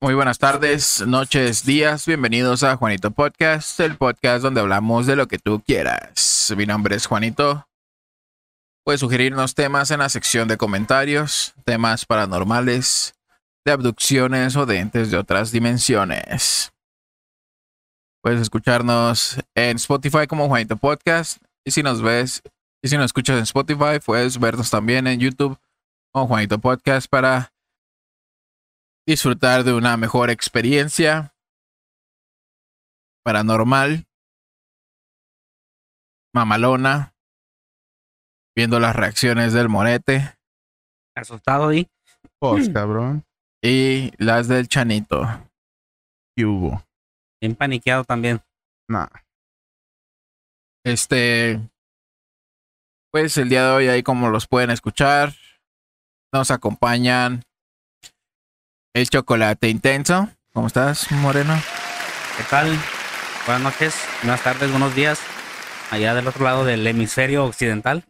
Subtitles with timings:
[0.00, 2.06] Muy buenas tardes, noches, días.
[2.06, 6.54] Bienvenidos a Juanito Podcast, el podcast donde hablamos de lo que tú quieras.
[6.56, 7.66] Mi nombre es Juanito.
[8.84, 13.16] Puedes sugerirnos temas en la sección de comentarios, temas paranormales,
[13.64, 16.72] de abducciones o de entes de otras dimensiones.
[18.22, 21.42] Puedes escucharnos en Spotify como Juanito Podcast.
[21.64, 22.40] Y si nos ves,
[22.84, 25.58] y si nos escuchas en Spotify, puedes vernos también en YouTube
[26.12, 27.52] como Juanito Podcast para
[29.08, 31.34] disfrutar de una mejor experiencia
[33.24, 34.06] paranormal,
[36.34, 37.14] mamalona,
[38.54, 40.36] viendo las reacciones del morete
[41.16, 41.88] Asustado y
[42.38, 43.24] Pues, cabrón.
[43.64, 45.22] y las del chanito.
[46.36, 46.84] ¿Qué hubo?
[47.40, 48.42] bien paniqueado también.
[48.90, 49.08] Nah.
[50.84, 51.58] Este,
[53.10, 55.32] pues el día de hoy, ahí como los pueden escuchar,
[56.30, 57.42] nos acompañan
[58.98, 60.28] el chocolate intenso.
[60.52, 61.54] ¿Cómo estás, Moreno?
[62.36, 62.76] ¿Qué tal?
[63.46, 65.20] Buenas noches, buenas tardes, buenos días.
[65.92, 68.04] Allá del otro lado del hemisferio occidental.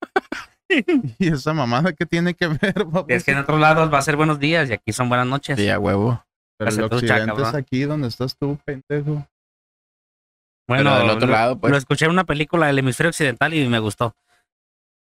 [1.18, 3.04] ¿Y esa mamada qué tiene que ver, papá?
[3.08, 5.58] Es que en otros lados va a ser buenos días y aquí son buenas noches.
[5.58, 6.24] Sí, a huevo.
[6.56, 9.26] Pero el occidente chaca, es aquí donde estás tú, pendejo.
[10.66, 11.70] Bueno, Pero del otro lo, lado, pues.
[11.70, 14.16] lo escuché en una película del hemisferio occidental y me gustó.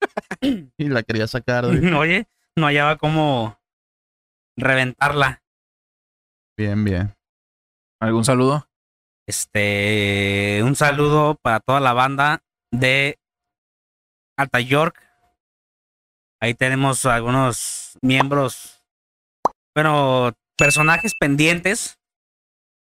[0.78, 1.94] Y la quería sacar de...
[1.94, 3.58] Oye, no hallaba cómo
[4.58, 5.42] reventarla.
[6.58, 7.16] Bien, bien.
[8.02, 8.68] ¿Algún saludo?
[9.28, 13.20] Este, un saludo para toda la banda de
[14.38, 15.02] Alta York.
[16.42, 18.84] Ahí tenemos algunos miembros,
[19.74, 21.98] bueno, personajes pendientes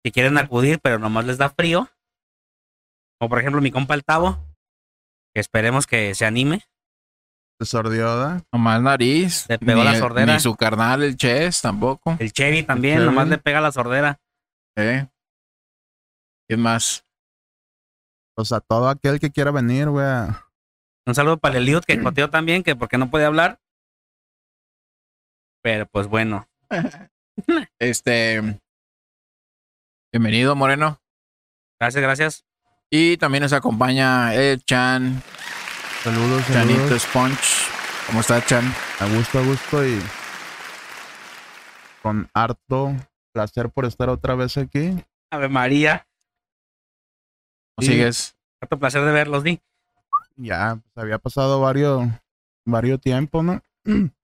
[0.04, 1.90] que quieren acudir, pero nomás les da frío.
[3.18, 4.38] Como por ejemplo mi compa el Tavo,
[5.34, 6.62] que esperemos que se anime.
[7.58, 9.46] ¿Te sordió, Nomás nariz.
[9.48, 10.34] Le pegó ni, la sordera.
[10.34, 12.16] Ni su carnal, el Chess, tampoco.
[12.20, 13.06] El Chevy también, Chevy.
[13.06, 14.20] nomás le pega la sordera.
[14.76, 15.08] ¿Eh?
[16.48, 17.04] ¿Quién más?
[18.36, 20.06] O sea, todo aquel que quiera venir, güey.
[20.06, 20.46] a-
[21.06, 23.58] Un saludo para el Eliud, que coteó también, que porque no puede hablar.
[25.60, 26.46] Pero pues bueno,
[27.80, 28.60] Este.
[30.12, 31.00] Bienvenido, Moreno.
[31.80, 32.44] gracias, gracias.
[32.90, 35.20] Y también nos acompaña el Chan,
[36.02, 37.02] Saludos, Chanito saludos.
[37.02, 37.70] Sponge.
[38.06, 38.64] ¿Cómo está, Chan?
[39.00, 40.00] A gusto, a gusto y...
[42.02, 42.94] Con harto
[43.32, 45.04] placer por estar otra vez aquí.
[45.30, 46.06] Ave María.
[47.76, 47.92] ¿Cómo Sí.
[47.92, 48.36] sigues?
[48.60, 49.60] Harto placer de verlos, Di.
[50.36, 52.06] Ya, pues había pasado varios,
[52.64, 53.62] varios tiempos, ¿no?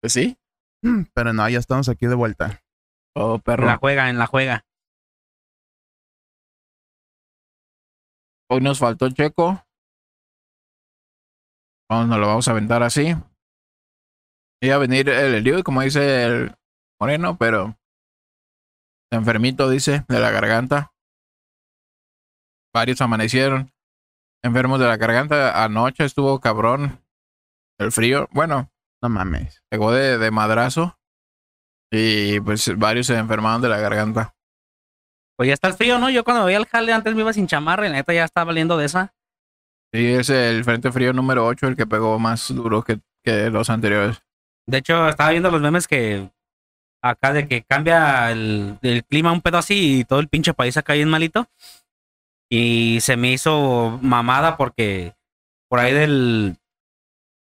[0.00, 0.36] Pues sí.
[1.14, 2.60] Pero no, ya estamos aquí de vuelta.
[3.14, 3.66] Oh, En perro.
[3.66, 4.64] la juega, en la juega.
[8.50, 9.64] Hoy nos faltó Checo.
[11.92, 13.14] Vamos, nos lo vamos a aventar así.
[14.62, 16.54] Iba a venir el Eliud, como dice el
[16.98, 17.76] Moreno, pero
[19.10, 20.94] enfermito, dice, de la garganta.
[22.72, 23.70] Varios amanecieron
[24.42, 25.62] enfermos de la garganta.
[25.62, 27.04] Anoche estuvo cabrón
[27.78, 28.26] el frío.
[28.32, 28.70] Bueno,
[29.02, 29.62] No mames.
[29.68, 30.98] pegó de, de madrazo.
[31.92, 34.34] Y pues varios se enfermaron de la garganta.
[35.36, 36.08] Pues ya está el frío, ¿no?
[36.08, 38.46] Yo cuando veía el jale antes me iba sin chamarra y la neta ya estaba
[38.46, 39.14] valiendo de esa.
[39.92, 43.68] Sí, es el Frente Frío número 8 el que pegó más duro que, que los
[43.68, 44.22] anteriores.
[44.66, 46.30] De hecho, estaba viendo los memes que
[47.02, 50.76] acá de que cambia el, el clima un pedo así y todo el pinche país
[50.76, 51.46] acá bien malito.
[52.50, 55.14] Y se me hizo mamada porque
[55.68, 56.56] por ahí del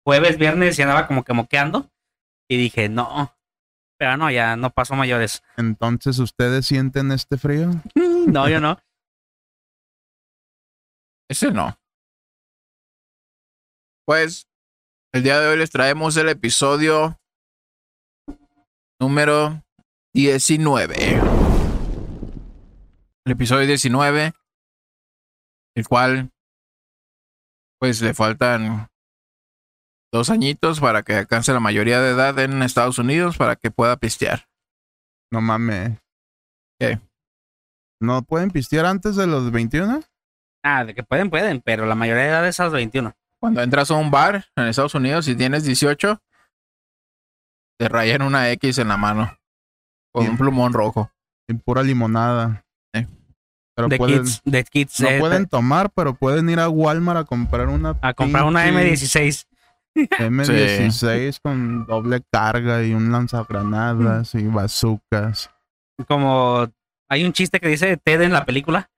[0.04, 1.90] jueves, viernes ya andaba como que moqueando.
[2.48, 3.34] Y dije, no.
[3.98, 5.42] Pero no, ya no pasó mayores.
[5.56, 7.70] Entonces, ¿ustedes sienten este frío?
[8.24, 8.78] No, yo no.
[11.28, 11.76] Ese no.
[14.04, 14.48] Pues
[15.12, 17.20] el día de hoy les traemos el episodio
[19.00, 19.62] número
[20.12, 21.20] 19.
[23.24, 24.32] El episodio 19,
[25.76, 26.32] el cual
[27.78, 28.88] pues le faltan
[30.12, 33.98] dos añitos para que alcance la mayoría de edad en Estados Unidos para que pueda
[33.98, 34.48] pistear.
[35.30, 35.96] No mames.
[36.80, 36.98] ¿Qué?
[38.00, 40.02] ¿No pueden pistear antes de los 21?
[40.64, 43.14] Ah, de que pueden, pueden, pero la mayoría de edad es a los 21.
[43.42, 46.22] Cuando entras a un bar en Estados Unidos y tienes 18,
[47.76, 49.36] te rayan una X en la mano
[50.12, 50.30] con Bien.
[50.30, 51.10] un plumón rojo.
[51.48, 52.64] En pura limonada.
[52.94, 53.04] Sí.
[53.74, 55.00] Pero De pueden, kids, de kids.
[55.00, 58.62] no eh, pueden tomar, pero pueden ir a Walmart a comprar una a comprar una
[58.62, 59.46] pinche M16.
[59.96, 65.50] M16 con doble carga y un lanzagranadas y bazucas.
[66.06, 66.68] como
[67.10, 68.88] hay un chiste que dice Ted en la película.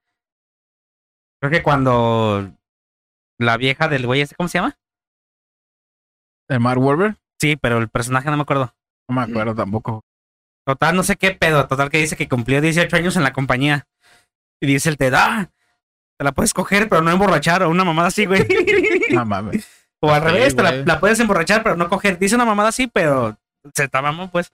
[1.40, 2.52] Creo que cuando
[3.38, 4.76] la vieja del güey ese, ¿cómo se llama?
[6.48, 7.16] ¿El Mark Wahlberg?
[7.40, 8.74] Sí, pero el personaje no me acuerdo.
[9.08, 10.02] No me acuerdo tampoco.
[10.66, 11.66] Total, no sé qué pedo.
[11.66, 13.86] Total, que dice que cumplió 18 años en la compañía.
[14.60, 15.50] Y dice el te da.
[16.18, 17.62] Te la puedes coger, pero no emborrachar.
[17.64, 18.46] O una mamada así, güey.
[19.12, 19.68] No mames.
[20.00, 22.18] O al Sí, revés, te la, puedes emborrachar, pero no coger.
[22.18, 23.38] Dice una mamada así, pero
[23.74, 24.52] se está mamón, pues.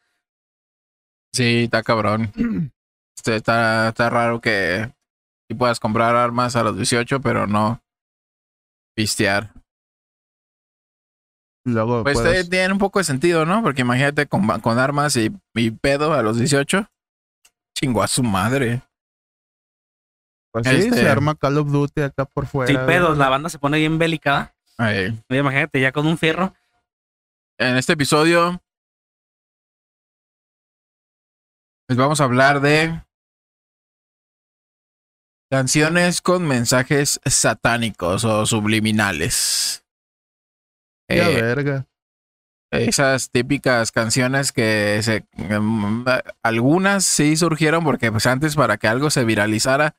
[1.32, 2.32] Sí, está cabrón.
[3.16, 4.90] Este, está, está raro que
[5.58, 7.82] puedas comprar armas a los 18, pero no
[8.94, 9.52] pistear.
[11.64, 13.62] Luego Pues puedes- te- tiene un poco de sentido, ¿no?
[13.62, 16.88] Porque imagínate con, con armas y, y pedo a los 18.
[17.76, 18.82] Chingo a su madre.
[20.52, 22.66] pues sí, este- se arma Call of Duty acá por fuera.
[22.72, 24.54] Sin pedos, la banda se pone bien bélica.
[24.78, 26.54] Oye, Imagínate, ya con un fierro.
[27.58, 28.60] En este episodio
[31.88, 33.02] les vamos a hablar de
[35.50, 39.84] canciones con mensajes satánicos o subliminales.
[41.08, 41.86] Ya Eh, verga.
[42.70, 46.04] esas típicas canciones que se em,
[46.42, 49.96] algunas sí surgieron porque pues antes para que algo se viralizara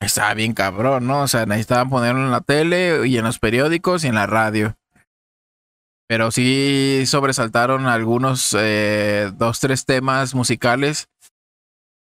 [0.00, 1.22] estaba bien cabrón, ¿no?
[1.22, 4.76] O sea, necesitaban ponerlo en la tele y en los periódicos y en la radio.
[6.08, 11.08] Pero sí sobresaltaron algunos eh, dos, tres temas musicales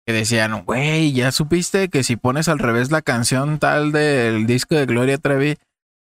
[0.10, 4.74] que decían, güey, ¿ya supiste que si pones al revés la canción tal del disco
[4.74, 5.56] de Gloria Trevi,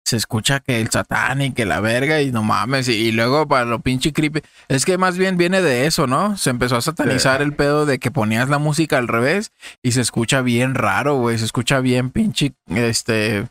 [0.04, 2.90] se escucha que el satán y que la verga y no mames.
[2.90, 4.42] Y, y luego para lo pinche creepy.
[4.68, 6.36] Es que más bien viene de eso, ¿no?
[6.36, 10.02] Se empezó a satanizar el pedo de que ponías la música al revés y se
[10.02, 11.38] escucha bien raro, güey.
[11.38, 13.48] Se escucha bien pinche, este,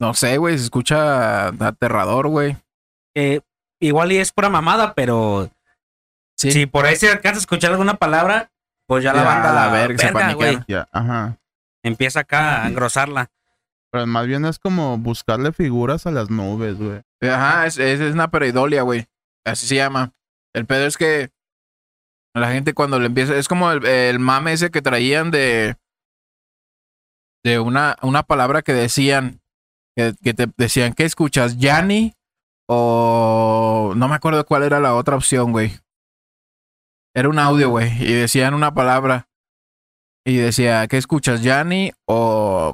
[0.00, 0.58] no sé, güey.
[0.58, 2.56] Se escucha aterrador, güey.
[3.14, 3.42] Eh,
[3.80, 5.48] igual y es pura mamada, pero
[6.36, 6.50] Sí.
[6.50, 8.50] si por ahí se alcanza a escuchar alguna palabra,
[8.86, 10.58] pues ya la Ya, banda la verga, se verga, güey.
[10.68, 11.38] Ya, ajá.
[11.82, 13.30] Empieza acá a engrosarla.
[13.90, 17.02] Pero más bien es como buscarle figuras a las nubes, güey.
[17.22, 19.06] Ajá, es, es, es una pareidolia, güey.
[19.44, 20.12] Así se llama.
[20.52, 21.30] El pedo es que
[22.34, 25.76] la gente cuando le empieza, es como el, el mame ese que traían de
[27.44, 29.40] de una, una palabra que decían,
[29.94, 31.58] que, que te decían, ¿qué escuchas?
[31.58, 32.14] ¿Yanni?
[32.66, 35.78] O no me acuerdo cuál era la otra opción, güey.
[37.14, 39.28] Era un audio, güey, y decían una palabra.
[40.26, 41.42] Y decía, ¿qué escuchas?
[41.42, 41.92] ¿Yanni?
[42.06, 42.72] O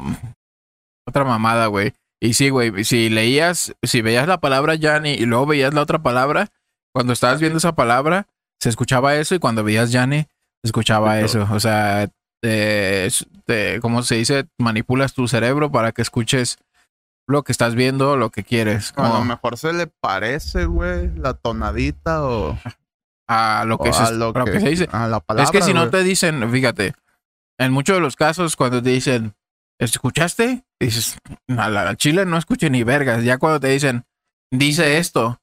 [1.06, 1.92] otra mamada, güey.
[2.22, 6.00] Y sí, güey, si leías, si veías la palabra Yanni y luego veías la otra
[6.02, 6.48] palabra,
[6.94, 8.26] cuando estabas viendo esa palabra,
[8.60, 10.28] se escuchaba eso y cuando veías Yanni, se
[10.64, 11.48] escuchaba eso.
[11.50, 12.08] O sea,
[12.42, 13.08] te,
[13.46, 14.46] te- ¿cómo se dice?
[14.58, 16.58] Manipulas tu cerebro para que escuches
[17.26, 18.92] lo que estás viendo, lo que quieres.
[18.96, 22.58] A lo mejor se le parece, güey, la tonadita o,
[23.30, 24.88] a lo que, o se, a lo lo que se dice.
[24.90, 25.44] a la palabra.
[25.44, 26.94] es que si no te dicen, fíjate,
[27.58, 29.34] en muchos de los casos cuando te dicen,
[29.78, 30.64] ¿escuchaste?
[30.80, 31.16] Dices,
[31.56, 33.22] a la al chile no escuché ni vergas.
[33.22, 34.04] Ya cuando te dicen,
[34.50, 35.40] dice esto,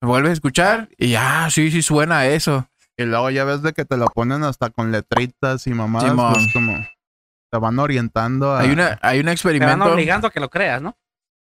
[0.00, 2.70] vuelves a escuchar y ah, sí, sí suena eso.
[2.96, 6.32] Y luego ya ves de que te lo ponen hasta con letritas y mamadas, Simón.
[6.32, 6.86] pues como
[7.52, 10.48] te van orientando a, Hay una, hay un Te van experimento, obligando a que lo
[10.48, 10.96] creas, ¿no?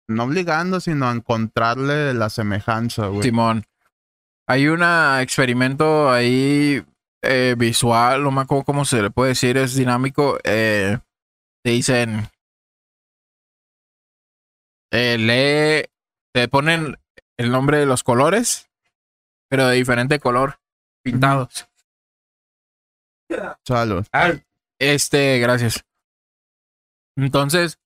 [0.08, 3.24] no obligando, sino a encontrarle la semejanza, güey.
[3.24, 3.66] Simón.
[4.48, 4.84] Hay un
[5.22, 6.86] experimento ahí
[7.24, 10.38] eh, visual, no me acuerdo cómo se le puede decir, es dinámico.
[10.44, 11.00] eh,
[11.64, 12.30] te dicen,
[14.92, 15.90] eh, lee,
[16.32, 16.98] te ponen
[17.38, 18.70] el nombre de los colores,
[19.50, 20.60] pero de diferente color,
[21.04, 21.68] pintados.
[23.66, 24.06] Salud.
[24.14, 24.34] Ah,
[24.80, 25.84] Este, gracias.
[27.18, 27.80] Entonces,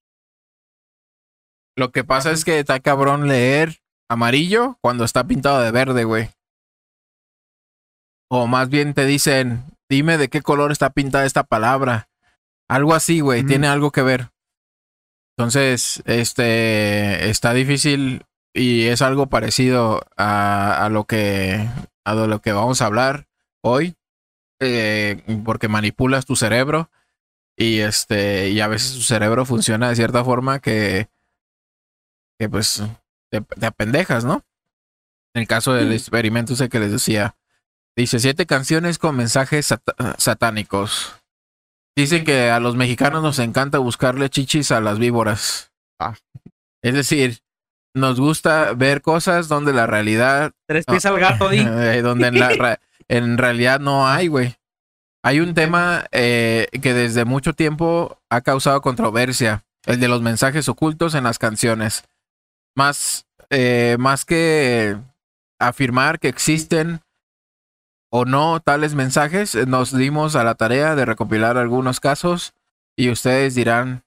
[1.77, 6.29] lo que pasa es que está cabrón leer amarillo cuando está pintado de verde, güey.
[8.29, 12.09] O más bien te dicen, dime de qué color está pintada esta palabra.
[12.67, 14.29] Algo así, güey, tiene algo que ver.
[15.37, 21.67] Entonces, este, está difícil y es algo parecido a, a lo que,
[22.03, 23.27] a lo que vamos a hablar
[23.61, 23.95] hoy
[24.59, 26.89] eh, porque manipulas tu cerebro
[27.57, 31.07] y este y a veces tu cerebro funciona de cierta forma que
[32.37, 32.83] que pues
[33.31, 34.43] te, te apendejas, ¿no?
[35.33, 35.93] En el caso del Mm.
[35.93, 37.35] experimento ese que les decía,
[37.99, 39.83] dice siete canciones con mensajes sat-
[40.17, 41.15] satánicos.
[41.97, 45.71] Dicen que a los mexicanos nos encanta buscarle chichis a las víboras.
[45.99, 46.15] Ah.
[46.81, 47.39] Es decir,
[47.93, 51.59] nos gusta ver cosas donde la realidad tres pies al gato, di.
[51.67, 54.55] eh, donde en, la ra- en realidad no hay, güey.
[55.23, 60.69] Hay un tema eh, que desde mucho tiempo ha causado controversia, el de los mensajes
[60.69, 62.05] ocultos en las canciones.
[62.77, 64.95] Más, eh, más que
[65.59, 67.01] afirmar que existen
[68.11, 72.53] o no tales mensajes, eh, nos dimos a la tarea de recopilar algunos casos
[72.97, 74.03] y ustedes dirán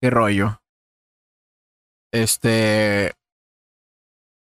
[0.00, 0.62] qué rollo.
[2.12, 3.12] Este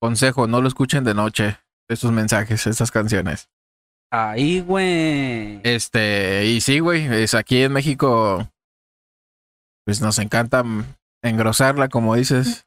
[0.01, 1.59] consejo, no lo escuchen de noche,
[1.89, 3.49] estos mensajes, estas canciones.
[4.11, 5.61] Ahí, güey.
[5.65, 8.49] Este, y sí, güey, es aquí en México,
[9.85, 10.65] pues nos encanta
[11.23, 12.67] engrosarla, como dices.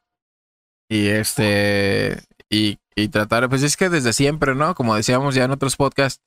[0.88, 4.74] Y este, y, y tratar, pues es que desde siempre, ¿no?
[4.74, 6.22] Como decíamos ya en otros podcasts,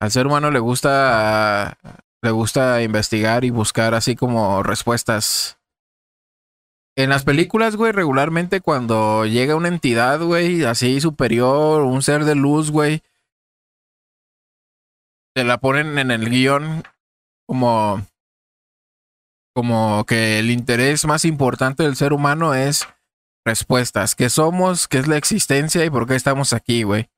[0.00, 1.78] al ser humano le gusta,
[2.22, 5.58] le gusta investigar y buscar así como respuestas.
[6.96, 12.36] En las películas, güey, regularmente cuando llega una entidad, güey, así superior, un ser de
[12.36, 13.02] luz, güey,
[15.34, 16.84] te la ponen en el guion
[17.48, 18.06] como,
[19.52, 22.86] como que el interés más importante del ser humano es
[23.44, 24.14] respuestas.
[24.14, 24.88] ¿Qué somos?
[24.88, 25.84] ¿Qué es la existencia?
[25.84, 27.10] ¿Y por qué estamos aquí, güey?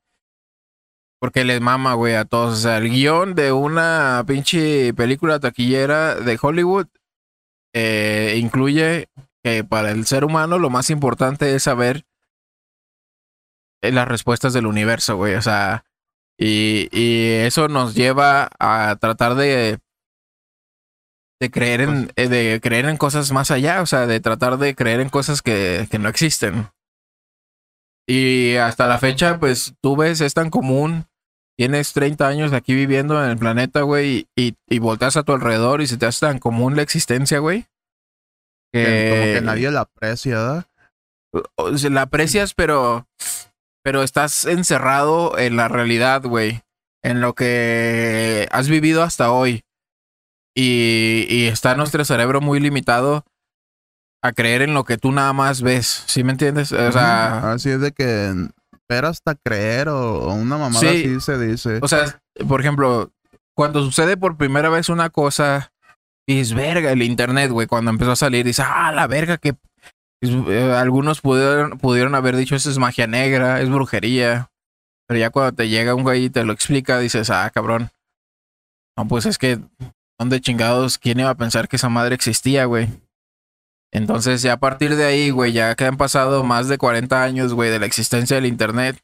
[1.21, 2.59] Porque les mama, güey, a todos.
[2.59, 6.89] O sea, el guion de una pinche película taquillera de Hollywood
[7.73, 9.09] eh, incluye
[9.43, 12.05] que para el ser humano lo más importante es saber
[13.83, 15.35] eh, las respuestas del universo, güey.
[15.35, 15.85] O sea,
[16.39, 19.79] y, y eso nos lleva a tratar de
[21.41, 24.75] de creer en eh, de creer en cosas más allá, o sea, de tratar de
[24.75, 26.69] creer en cosas que, que no existen.
[28.09, 31.07] Y hasta la fecha, pues tú ves, es tan común.
[31.59, 35.81] Tienes 30 años aquí viviendo en el planeta, güey, y, y volteas a tu alrededor
[35.81, 37.67] y se te hace tan común la existencia, güey.
[38.73, 40.67] Que, como que nadie la aprecia, ¿verdad?
[41.57, 43.07] o sea, la aprecias, pero
[43.83, 46.63] pero estás encerrado en la realidad, güey,
[47.05, 49.63] en lo que has vivido hasta hoy.
[50.57, 53.25] Y, y está nuestro cerebro muy limitado
[54.23, 56.73] a creer en lo que tú nada más ves, ¿sí me entiendes?
[56.73, 58.33] O sea, Así es de que
[58.73, 60.87] espera hasta creer o, o una mamada Sí.
[60.87, 61.79] así se dice.
[61.83, 63.13] o sea, por ejemplo,
[63.55, 65.73] cuando sucede por primera vez una cosa,
[66.27, 69.55] dices, verga, el internet, güey, cuando empezó a salir, dices, ah, la verga, que
[70.23, 74.51] eh, algunos pudieron, pudieron haber dicho, eso es magia negra, es brujería.
[75.07, 77.91] Pero ya cuando te llega un güey y te lo explica, dices, ah, cabrón.
[78.97, 79.59] No, pues es que,
[80.19, 80.99] ¿dónde chingados?
[80.99, 82.89] ¿Quién iba a pensar que esa madre existía, güey?
[83.93, 87.55] Entonces, ya a partir de ahí, güey, ya que han pasado más de 40 años,
[87.55, 89.01] güey, de la existencia del Internet,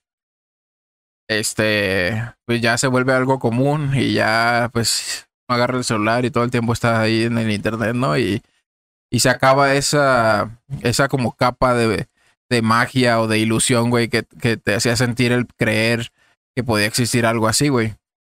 [1.29, 6.45] este, pues ya se vuelve algo común y ya, pues, agarra el celular y todo
[6.45, 8.19] el tiempo está ahí en el Internet, ¿no?
[8.19, 8.43] Y,
[9.11, 12.09] y se acaba esa, esa como capa de,
[12.51, 16.13] de magia o de ilusión, güey, que, que te hacía sentir el creer
[16.55, 17.95] que podía existir algo así, güey.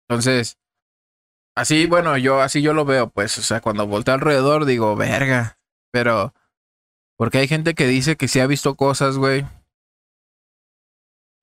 [0.07, 0.57] Entonces,
[1.55, 5.59] así, bueno, yo así yo lo veo, pues, o sea, cuando volteo alrededor digo, verga,
[5.91, 6.33] pero
[7.17, 9.45] porque hay gente que dice que sí ha visto cosas, güey.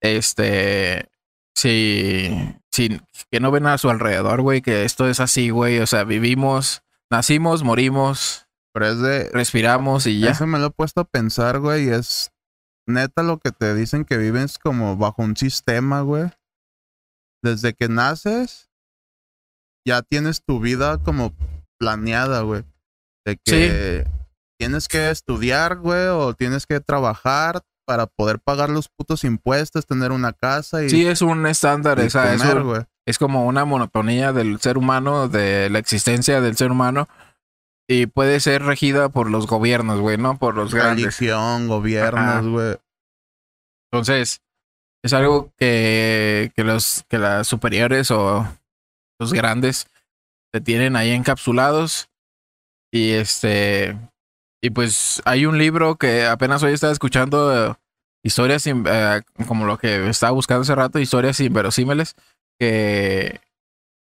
[0.01, 1.09] Este,
[1.55, 5.87] sí, sí, que no ven a su alrededor, güey, que esto es así, güey, o
[5.87, 9.29] sea, vivimos, nacimos, morimos, Pero es de.
[9.29, 10.31] respiramos y ya.
[10.31, 12.31] Eso me lo he puesto a pensar, güey, es
[12.87, 16.29] neta lo que te dicen que vives como bajo un sistema, güey.
[17.43, 18.70] Desde que naces,
[19.85, 21.33] ya tienes tu vida como
[21.79, 22.63] planeada, güey.
[23.25, 24.05] De que
[24.59, 30.11] tienes que estudiar, güey, o tienes que trabajar para poder pagar los putos impuestos, tener
[30.11, 32.81] una casa y, Sí, es un estándar, o sea, es, comer, un- güey.
[33.07, 37.07] es como una monotonía del ser humano, de la existencia del ser humano.
[37.89, 40.37] Y puede ser regida por los gobiernos, güey, ¿no?
[40.37, 41.03] Por los grandes.
[41.19, 41.65] Religión, Ajá.
[41.65, 42.77] gobiernos, güey.
[43.91, 44.41] Entonces,
[45.03, 48.47] es algo que, que los que las superiores o
[49.21, 49.87] los grandes
[50.51, 52.09] se tienen ahí encapsulados.
[52.91, 53.97] Y este.
[54.61, 57.71] Y pues hay un libro que apenas hoy estaba escuchando.
[57.71, 57.75] eh,
[58.23, 62.15] historias eh, como lo que estaba buscando hace rato, historias inverosímiles.
[62.59, 63.39] Que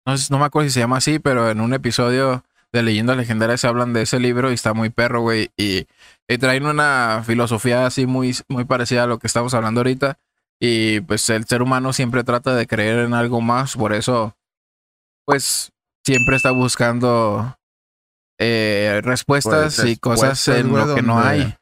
[0.07, 3.61] no, no me acuerdo si se llama así, pero en un episodio de Leyendas Legendarias
[3.61, 5.51] se hablan de ese libro y está muy perro, güey.
[5.57, 5.87] Y,
[6.29, 10.19] y traen una filosofía así muy, muy parecida a lo que estamos hablando ahorita.
[10.61, 14.37] Y pues el ser humano siempre trata de creer en algo más, por eso,
[15.27, 15.73] pues
[16.05, 17.57] siempre está buscando
[18.39, 21.55] eh, respuestas Pues, y cosas respuestas, en güey, lo que no hay.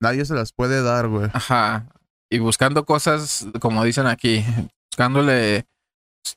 [0.00, 1.28] Nadie se las puede dar, güey.
[1.32, 1.86] Ajá.
[2.30, 4.44] Y buscando cosas, como dicen aquí,
[4.90, 5.66] buscándole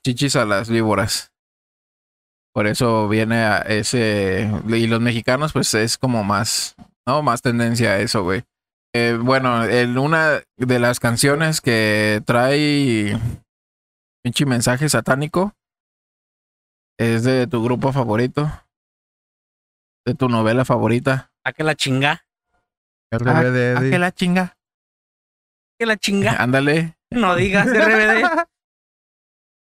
[0.04, 1.30] chichis a las víboras.
[2.52, 4.50] Por eso viene a ese.
[4.68, 6.74] Y los mexicanos, pues es como más,
[7.06, 7.22] ¿no?
[7.22, 8.42] Más tendencia a eso, güey.
[8.94, 13.18] Eh, bueno, en una de las canciones que trae
[14.22, 15.54] pinche mensaje satánico
[17.02, 18.50] es de tu grupo favorito,
[20.06, 21.32] de tu novela favorita.
[21.44, 22.24] ¿A qué la chinga?
[23.10, 23.76] RBD.
[23.76, 24.56] ¿A qué la chinga?
[25.78, 26.32] ¿Qué la chinga?
[26.38, 26.96] Ándale.
[27.10, 28.24] No digas RBD.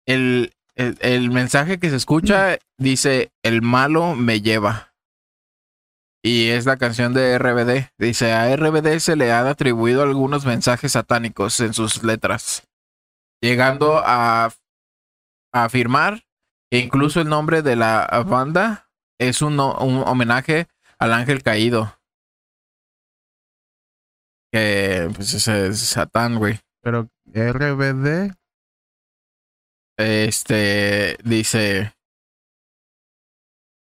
[0.08, 4.94] el, el, el mensaje que se escucha dice, el malo me lleva.
[6.26, 7.92] Y es la canción de RBD.
[8.00, 12.68] Dice, a RBD se le han atribuido algunos mensajes satánicos en sus letras,
[13.42, 14.52] llegando a,
[15.54, 16.25] afirmar que
[16.80, 18.90] incluso el nombre de la banda
[19.20, 20.68] es un, homenaje
[20.98, 22.00] al ángel caído.
[24.52, 26.60] Que pues ese es Satán, güey.
[26.82, 28.36] Pero RBD.
[29.98, 31.94] Este dice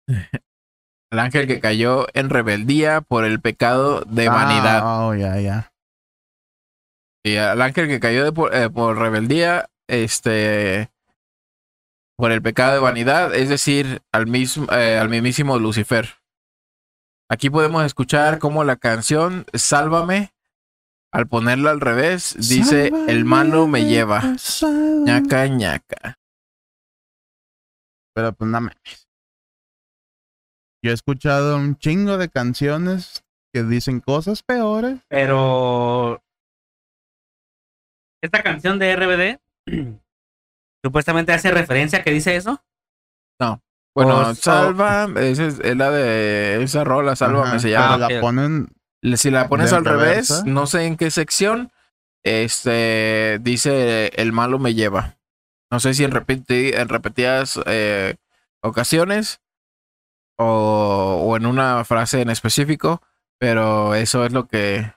[1.11, 4.80] el ángel que cayó en rebeldía por el pecado de vanidad.
[4.82, 5.73] Ah, oh, ya, ya.
[7.25, 10.90] Y al ángel que cayó de por, eh, por rebeldía, este,
[12.18, 16.16] por el pecado de vanidad, es decir, al mismo, eh, al mismísimo Lucifer.
[17.30, 20.34] Aquí podemos escuchar cómo la canción Sálvame,
[21.12, 24.34] al ponerla al revés, dice el malo me lleva.
[25.04, 26.18] ñaca ñaca.
[28.14, 29.08] Pero pues no mames.
[30.82, 33.22] Yo he escuchado un chingo de canciones
[33.52, 34.98] que dicen cosas peores.
[35.08, 36.20] Pero
[38.20, 40.00] esta canción de RBD
[40.82, 42.62] supuestamente hace referencia a que dice eso.
[43.94, 47.97] Bueno, O- salva, esa es, es la de esa rola, Sálvame Ajá, se pero llama.
[48.08, 48.68] la ponen.
[49.16, 50.42] Si la pones ¿De al revés, reversa?
[50.47, 51.73] no sé en qué sección,
[52.25, 55.16] este dice el malo me lleva.
[55.70, 58.14] No sé si en, repeti- en repetidas eh,
[58.62, 59.40] ocasiones
[60.38, 63.02] o, o en una frase en específico,
[63.40, 64.92] pero eso es lo que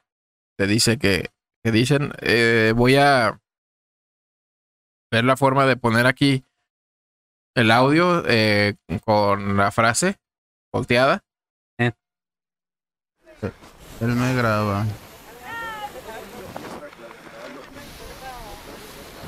[0.59, 1.31] te dice que,
[1.63, 2.13] que dicen.
[2.21, 3.39] Eh, voy a
[5.11, 6.45] ver la forma de poner aquí
[7.55, 10.15] el audio eh, con la frase
[10.71, 11.25] volteada.
[11.77, 11.93] Él
[14.15, 14.85] me graba.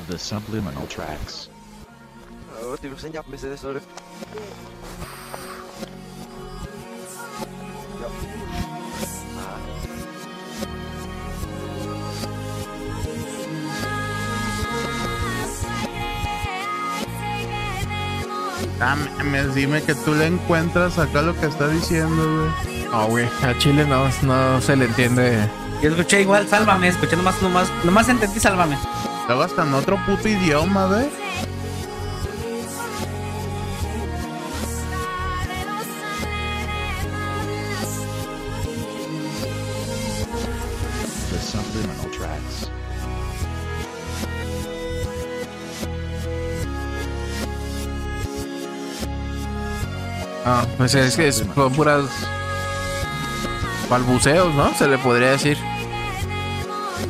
[0.08, 1.50] The subliminal tracks.
[18.80, 22.84] Ah, mames, dime que tú le encuentras acá lo que está diciendo, güey.
[22.86, 25.48] No, güey, a Chile no, no se le entiende.
[25.82, 28.78] Yo escuché igual, sálvame, escuché nomás, nomás, nomás entendí, sálvame.
[29.26, 31.08] Luego hasta en otro puto idioma, ¿ves?
[50.44, 52.04] Ah, pues es que es- son puras
[53.88, 54.74] balbuceos, ¿no?
[54.74, 55.56] Se le podría decir.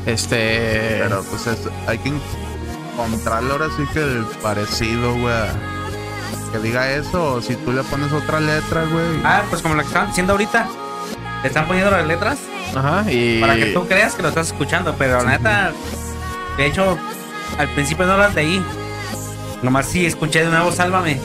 [0.07, 0.99] Este.
[1.03, 2.13] Pero pues es- hay que
[2.93, 5.35] encontrarle ahora sí que el parecido, güey.
[6.53, 9.21] Que diga eso, o si tú le pones otra letra, güey.
[9.25, 10.69] Ah, pues como lo que estaban diciendo ahorita.
[11.43, 12.39] Le están poniendo las letras
[12.75, 13.41] Ajá, y.
[13.41, 15.73] para que tú creas que lo estás escuchando, pero la neta,
[16.57, 16.97] de hecho,
[17.59, 18.65] al principio no las leí.
[19.63, 21.19] Nomás sí escuché de nuevo Sálvame.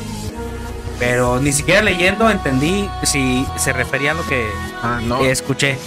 [0.99, 4.47] Pero ni siquiera leyendo entendí si se refería a lo que
[4.83, 5.23] Ah, no.
[5.23, 5.77] escuché.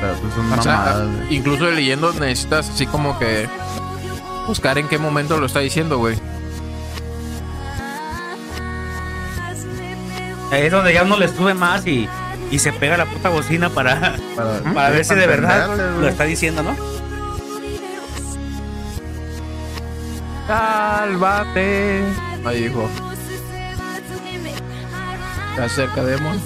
[0.00, 1.36] Pero pues son O sea, mamadas, güey.
[1.36, 3.48] incluso leyendo necesitas así como que
[4.46, 6.16] buscar en qué momento lo está diciendo, güey.
[10.50, 12.08] Ahí es donde ya uno le sube más y,
[12.50, 15.68] y se pega la puta bocina para, Para, para ver si de verdad
[16.00, 16.74] lo está diciendo, ¿no?
[20.46, 22.02] Sálvate.
[22.44, 22.88] Ahí dijo.
[25.58, 26.38] Está cerca de Mon.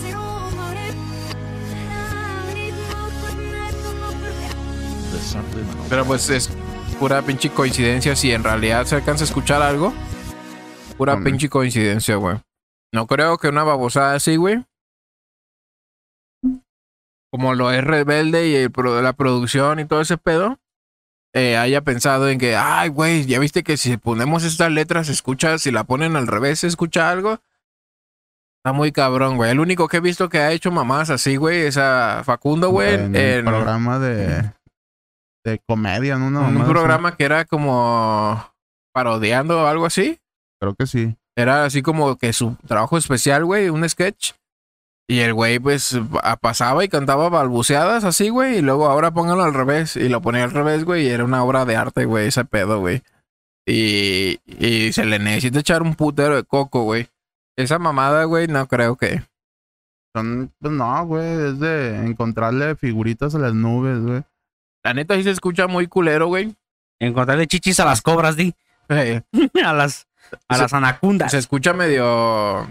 [5.89, 6.49] Pero pues es
[6.99, 8.17] pura pinche coincidencia.
[8.17, 9.93] Si en realidad se alcanza a escuchar algo,
[10.97, 11.31] pura Hombre.
[11.33, 12.39] pinche coincidencia, güey.
[12.93, 14.65] No creo que una babosada así, güey.
[17.31, 20.59] Como lo es Rebelde y el pro- la producción y todo ese pedo.
[21.35, 25.15] eh, haya pensado en que, ay, güey, ya viste que si ponemos estas letras, se
[25.15, 27.41] escucha, si la ponen al revés, se escucha algo.
[28.65, 29.51] Está muy cabrón, güey.
[29.51, 32.95] El único que he visto que ha hecho mamás así, güey, es a Facundo, güey.
[32.95, 34.53] En en- un programa de,
[35.45, 36.29] de comedia, ¿no?
[36.29, 36.71] Una un así.
[36.71, 38.53] programa que era como
[38.95, 40.21] parodiando o algo así.
[40.61, 41.17] Creo que sí.
[41.37, 44.33] Era así como que su trabajo especial, güey, un sketch.
[45.09, 45.99] Y el güey, pues,
[46.41, 48.59] pasaba y cantaba balbuceadas así, güey.
[48.59, 49.97] Y luego ahora póngalo al revés.
[49.97, 51.07] Y lo ponía al revés, güey.
[51.07, 53.03] Y era una obra de arte, güey, ese pedo, güey.
[53.67, 57.09] Y, y se le necesita echar un putero de coco, güey.
[57.57, 59.23] Esa mamada, güey, no creo que.
[60.15, 64.23] Son, pues no, güey, es de encontrarle figuritas a las nubes, güey.
[64.85, 66.55] La neta sí se escucha muy culero, güey.
[67.01, 68.55] Encontrarle chichis a las cobras, di.
[68.89, 69.23] Eh,
[69.65, 70.07] a las,
[70.49, 71.31] a Se- las anacundas.
[71.31, 72.67] se escucha medio.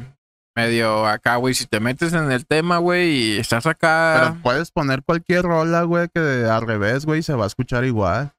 [0.56, 1.54] Medio acá, güey.
[1.54, 4.18] Si te metes en el tema, güey, y estás acá.
[4.20, 8.34] Pero puedes poner cualquier rola, güey, que al revés, güey, se va a escuchar igual.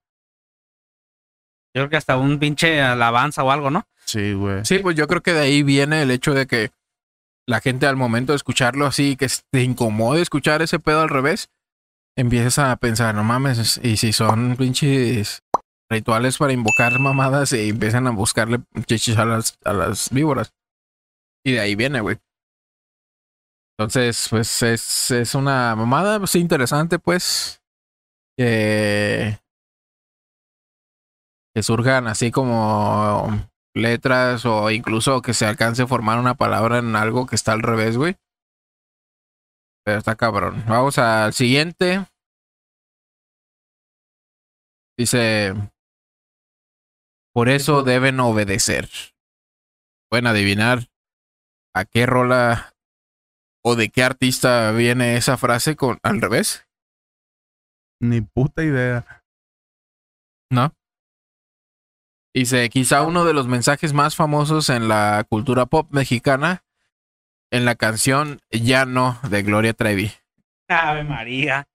[1.74, 3.86] Yo creo que hasta un pinche alabanza o algo, ¿no?
[4.04, 4.64] Sí, güey.
[4.64, 6.70] Sí, pues yo creo que de ahí viene el hecho de que
[7.46, 11.48] la gente al momento de escucharlo así, que te incomode escuchar ese pedo al revés,
[12.16, 15.42] empiezas a pensar, no mames, y si son pinches
[15.90, 20.52] rituales para invocar mamadas y empiezan a buscarle chichis a las, a las víboras.
[21.44, 22.18] Y de ahí viene, güey.
[23.78, 27.60] Entonces, pues es, es una mamada pues, interesante, pues.
[28.36, 29.38] Que,
[31.54, 33.28] que surjan así como
[33.74, 37.62] letras o incluso que se alcance a formar una palabra en algo que está al
[37.62, 38.16] revés, güey.
[39.84, 40.64] Pero está cabrón.
[40.68, 42.06] Vamos al siguiente.
[44.96, 45.54] Dice,
[47.34, 48.88] por eso deben obedecer.
[50.08, 50.88] Pueden adivinar
[51.74, 52.74] a qué rola
[53.64, 56.66] o de qué artista viene esa frase con al revés,
[58.00, 59.22] Ni puta idea.
[60.50, 60.72] ¿no?
[62.34, 66.64] Dice, quizá uno de los mensajes más famosos en la cultura pop mexicana
[67.50, 70.12] en la canción Ya no de Gloria Trevi.
[70.68, 71.68] Ave María.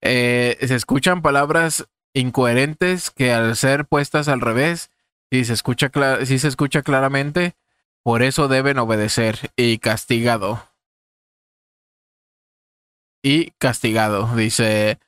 [0.00, 4.90] Eh, se escuchan palabras incoherentes que al ser puestas al revés,
[5.30, 5.90] si se escucha,
[6.24, 7.54] sí se escucha claramente,
[8.04, 10.68] por eso deben obedecer y castigado.
[13.24, 14.98] Y castigado, dice,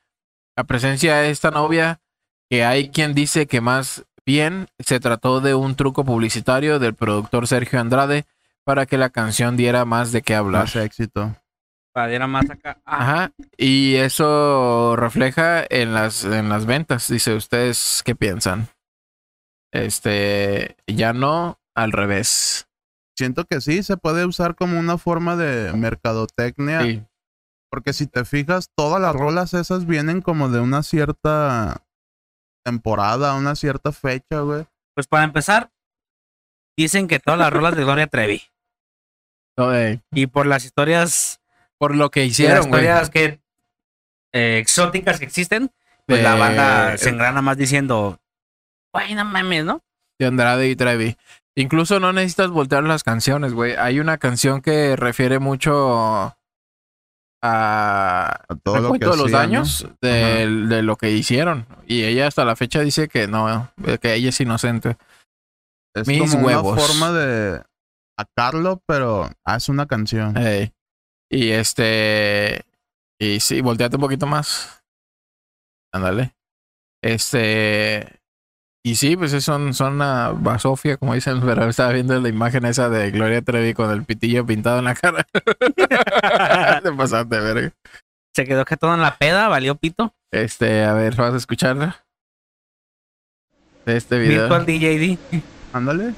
[0.56, 2.00] la presencia es tan obvia
[2.48, 7.46] que hay quien dice que más bien se trató de un truco publicitario del productor
[7.46, 8.24] Sergio Andrade
[8.64, 10.62] para que la canción diera más de qué hablar.
[10.62, 11.36] Más éxito.
[11.92, 12.80] Para diera más acá.
[12.84, 13.32] Ah, Ajá.
[13.56, 17.08] Y eso refleja en las, en las ventas.
[17.08, 18.68] Dice, ¿ustedes qué piensan?
[19.70, 22.68] Este, ya no, al revés.
[23.16, 26.82] Siento que sí, se puede usar como una forma de mercadotecnia.
[26.82, 27.02] Sí.
[27.70, 31.84] Porque si te fijas, todas las rolas esas vienen como de una cierta
[32.64, 34.66] temporada, una cierta fecha, güey.
[34.94, 35.70] Pues para empezar,
[36.76, 38.42] dicen que todas las rolas de Gloria Trevi.
[39.56, 41.40] No, eh, Y por las historias,
[41.78, 42.82] por lo que las hicieron, güey.
[42.82, 43.40] historias que
[44.32, 45.70] eh, exóticas que existen,
[46.06, 48.20] pues la De- banda se engrana más diciendo,
[48.92, 49.80] güey, no mames, ¿no?
[50.18, 51.16] de Andrade y Trevi.
[51.56, 53.74] Incluso no necesitas voltear las canciones, güey.
[53.76, 56.36] Hay una canción que refiere mucho
[57.46, 61.66] a, A todo lo que recuento de los daños de, de lo que hicieron.
[61.86, 64.96] Y ella hasta la fecha dice que no, que ella es inocente.
[65.94, 66.72] Es Mis como huevos.
[66.72, 67.62] una forma de
[68.18, 70.34] sacarlo, pero haz una canción.
[71.30, 72.64] Y este.
[73.20, 74.82] Y sí, volteate un poquito más.
[75.92, 76.34] Ándale.
[77.02, 78.20] Este.
[78.86, 82.66] Y sí, pues es- son, son una basofia, como dicen, pero estaba viendo la imagen
[82.66, 85.26] esa de Gloria Trevi con el pitillo pintado en la cara.
[86.82, 87.72] Te pasaste, verga.
[88.36, 90.12] Se quedó que todo en la peda, valió pito.
[90.30, 91.96] Este, a ver, vas a escuchar
[93.86, 94.48] este video.
[94.48, 95.18] Virtual DJD.
[95.72, 96.14] Ándale.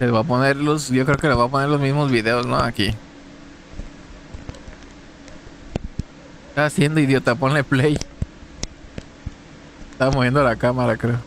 [0.00, 2.46] Les voy a poner los, yo creo que les voy a poner los mismos videos,
[2.46, 2.56] ¿no?
[2.56, 2.92] Aquí.
[2.92, 2.96] ¿Qué
[6.50, 7.34] estás haciendo, idiota?
[7.34, 7.98] Ponle play.
[9.92, 11.18] Estaba moviendo la cámara, creo.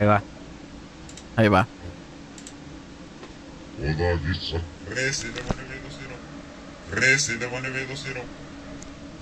[0.00, 0.22] Ahí va.
[1.36, 1.66] Ahí va.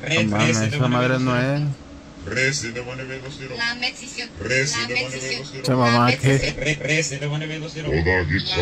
[0.09, 1.63] No mames, esa madre no es.
[3.57, 4.31] La Mexición.
[4.41, 5.33] Reci, La le pone Mexición.
[5.33, 5.63] velocidad.
[5.63, 6.39] Esa mamá La que.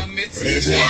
[0.07, 0.81] Mexición.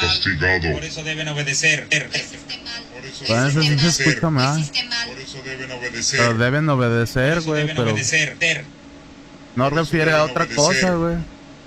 [0.00, 0.72] Castigado.
[0.72, 1.88] Por eso deben obedecer.
[1.90, 2.82] Mal.
[2.94, 4.08] Por eso deben sí se obedecer.
[4.08, 4.60] escucha mal.
[4.60, 5.08] Hiciste mal.
[5.08, 6.34] Por eso deben Pero obedecer.
[6.36, 7.66] deben obedecer, güey.
[7.66, 8.64] Pero
[9.56, 11.16] no refiere a otra cosa, güey.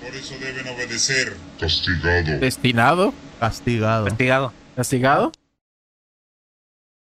[0.00, 1.36] Por eso deben obedecer.
[1.60, 2.38] Castigado.
[2.38, 3.14] Destinado.
[3.38, 4.02] Castigado.
[4.06, 4.52] Investigado.
[4.76, 5.32] Castigado.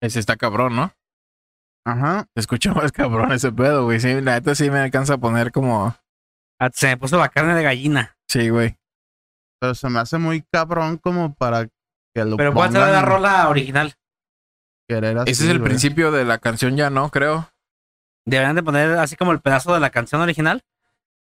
[0.00, 0.92] Ese está cabrón, ¿no?
[1.87, 2.27] Ajá.
[2.35, 4.00] Se escucha más cabrón ese pedo, güey.
[4.00, 5.96] Sí, la neta sí me alcanza a poner como.
[6.61, 8.16] Ah, Se me puso la carne de gallina.
[8.29, 8.77] Sí, güey.
[9.64, 11.64] Pero se me hace muy cabrón como para
[12.14, 13.94] que lo Pero ¿cuál será pongan la rola original?
[14.87, 15.70] querer así, Ese es el güey.
[15.70, 17.50] principio de la canción, ya no, creo.
[18.27, 20.62] Deberían de poner así como el pedazo de la canción original.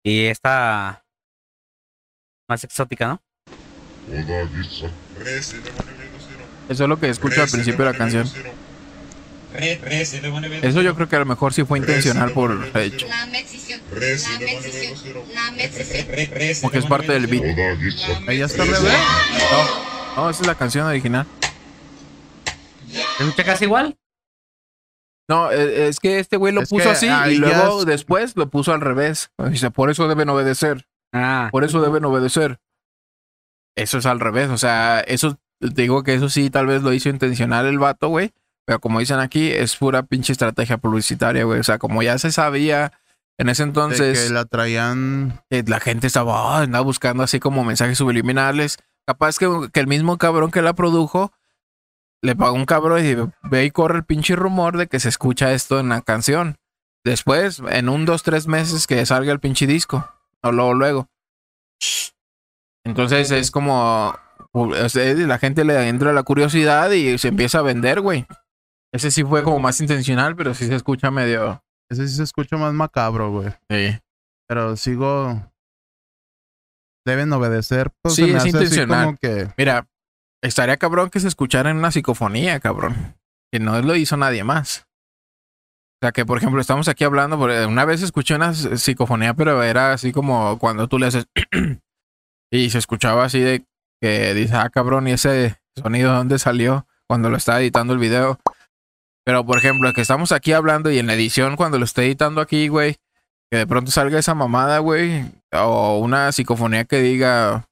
[0.05, 1.07] Y esta
[2.46, 3.22] más exótica, ¿no?
[6.68, 8.25] Eso es lo que escucho al principio de la canción.
[8.25, 8.53] velocidad.
[8.53, 9.46] Re, re, se le pone
[10.62, 13.07] Eso yo creo que a lo mejor sí fue intencional por hecho.
[16.62, 17.45] Porque es parte del beat.
[18.29, 18.92] Ahí ya está al revés.
[20.16, 21.27] No, no, esa es la canción original.
[23.19, 23.97] ¿Se escucha casi igual?
[25.29, 28.37] No, eh, es que este güey lo Es puso que así y luego es- después
[28.37, 29.31] lo puso al revés.
[29.51, 30.87] Dice, por eso deben obedecer.
[31.12, 32.59] Ah, Por eso deben obedecer.
[33.77, 34.51] eso es al revés.
[34.51, 38.09] O sea, eso, te digo que eso sí, tal vez lo hizo intencional el vato,
[38.09, 38.33] güey.
[38.66, 41.61] Pero como dicen aquí, es pura pinche estrategia publicitaria, güey.
[41.61, 42.92] O sea, como ya se sabía
[43.38, 45.40] en ese De entonces que la traían.
[45.50, 48.79] eh, la gente estaba, andaba buscando así como mensajes subliminales.
[49.07, 51.33] Capaz que, que el mismo cabrón que la produjo
[52.22, 53.14] le pagó un cabrón y
[53.48, 56.57] ve y corre el pinche rumor de que se escucha esto en la canción.
[57.05, 60.11] Después, en un, dos, tres meses que salga el pinche disco.
[60.42, 61.09] O luego, luego.
[62.85, 64.16] Entonces es como.
[64.52, 68.26] o sea, la gente le entra la curiosidad y se empieza a vender, güey.
[68.96, 71.62] Ese sí fue como más intencional, pero sí se escucha medio.
[71.90, 73.50] Ese sí se escucha más macabro, güey.
[73.68, 73.98] Sí.
[74.48, 75.52] Pero sigo.
[77.04, 77.92] Deben obedecer.
[78.02, 79.18] Pues, Sí, es intencional.
[79.20, 79.48] que.
[79.59, 79.87] Mira,
[80.42, 83.14] estaría cabrón que se escuchara en una psicofonía, cabrón.
[83.52, 84.87] Que no lo hizo nadie más.
[85.96, 89.92] O sea, que por ejemplo, estamos aquí hablando, una vez escuché una psicofonía, pero era
[89.92, 91.26] así como cuando tú le haces.
[92.50, 93.64] y se escuchaba así de
[94.00, 97.98] que dice, ah, cabrón, ¿y ese sonido de dónde salió cuando lo estaba editando el
[97.98, 98.38] video?
[99.27, 102.41] Pero por ejemplo, que estamos aquí hablando y en la edición, cuando lo esté editando
[102.41, 102.97] aquí, güey,
[103.51, 107.69] que de pronto salga esa mamada, güey, o una psicofonía que diga,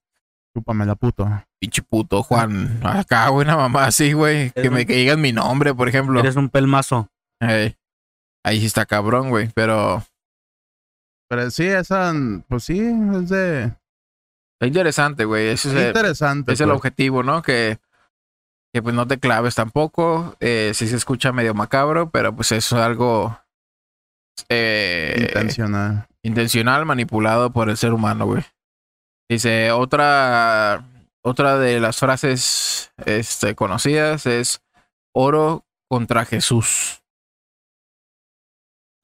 [0.52, 1.28] Chúpame la puto.
[1.60, 5.74] pinche puto Juan, acá, güey, una mamá así, güey, que me que digan mi nombre,
[5.74, 6.18] por ejemplo.
[6.18, 7.08] Eres un pelmazo.
[7.40, 7.76] Ey,
[8.44, 10.02] ahí sí está cabrón, güey, pero
[11.28, 12.12] Pero sí, esa.
[12.48, 13.64] Pues sí, es de.
[14.54, 15.48] está interesante, güey.
[15.48, 16.52] Ese es, Es el, interesante.
[16.52, 16.76] es el pues.
[16.76, 17.42] objetivo, ¿no?
[17.42, 17.78] Que,
[18.74, 20.36] que pues no te claves tampoco.
[20.40, 23.38] Eh, sí se escucha medio macabro, pero pues eso es algo
[24.48, 26.08] eh, Intencional.
[26.22, 28.42] intencional, manipulado por el ser humano, güey.
[29.30, 30.84] Dice, otra,
[31.22, 34.60] otra de las frases este, conocidas es
[35.14, 37.00] oro contra Jesús.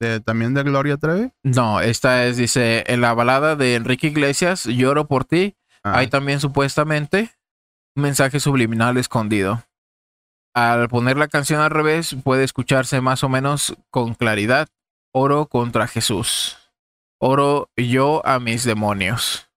[0.01, 1.31] De- También de Gloria Trevi.
[1.43, 6.07] No, esta es, dice, en la balada de Enrique Iglesias, Lloro por ti, Ah, hay
[6.07, 7.31] también supuestamente
[7.95, 9.63] un mensaje subliminal escondido.
[10.53, 14.67] Al poner la canción al revés, puede escucharse más o menos con claridad.
[15.13, 16.57] Oro contra Jesús.
[17.19, 19.49] Oro yo a mis demonios.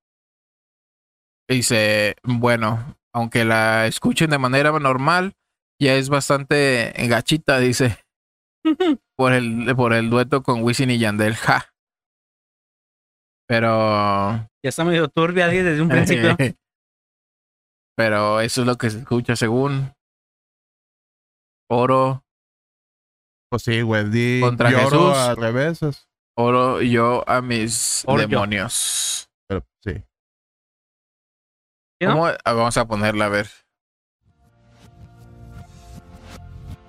[1.49, 5.35] Dice, bueno, aunque la escuchen de manera normal,
[5.81, 7.99] ya es bastante gachita, dice.
[9.17, 11.35] por el, por el dueto con Wisin y Yandel.
[11.35, 11.67] Ja.
[13.47, 16.37] Pero Ya está medio turbia ahí desde un principio.
[17.97, 19.93] Pero eso es lo que se escucha según
[21.71, 22.25] oro,
[23.51, 24.11] Pues sí, güey.
[24.11, 25.17] Di Contra Jesús.
[25.17, 25.83] al revés.
[25.83, 28.29] es- oro yo a mis Oro yo.
[28.29, 29.29] demonios.
[29.49, 30.03] Pero sí.
[32.03, 33.49] Ah, Vamos a ponerla a ver.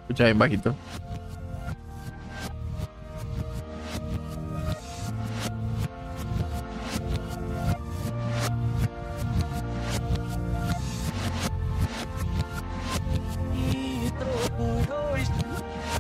[0.02, 0.76] Escucha bien bajito.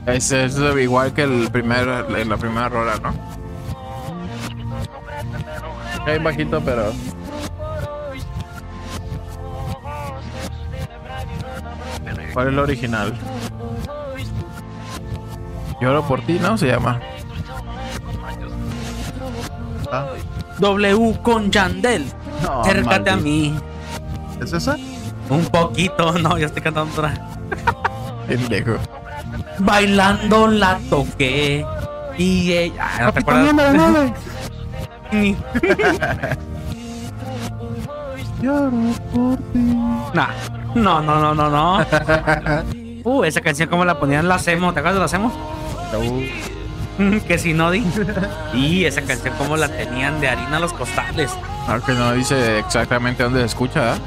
[0.05, 3.13] Es, es igual que el primer, en la primera rola, ¿no?
[6.05, 6.93] Bien bajito, pero.
[12.33, 13.13] ¿Cuál es el original?
[15.81, 16.57] Lloro por ti, ¿no?
[16.57, 16.99] Se llama.
[19.91, 20.07] Ah,
[20.59, 22.05] W con Yandel.
[22.43, 23.57] no, Acércate a mí.
[24.41, 24.77] ¿Es esa?
[25.29, 26.11] Un poquito.
[26.19, 27.13] No, yo estoy cantando otra.
[28.27, 28.77] Pendejo.
[29.59, 31.65] Bailando la toqué.
[32.17, 32.87] Y ella.
[32.97, 34.11] Ah, ¿No te acuerdas?
[35.11, 35.35] Ni-
[38.41, 38.71] Lloro
[39.13, 39.59] por ti.
[40.13, 40.27] Nah.
[40.75, 41.85] No, no, no, no, no.
[43.05, 45.31] Uh, esa canción como la ponían la Hacemos, ¿te acuerdas de la Hacemos?
[47.27, 47.85] que si no di.
[48.55, 51.29] Y esa canción como la tenían de harina a los costales.
[51.67, 53.97] Aunque no dice exactamente dónde se escucha, ¿ah?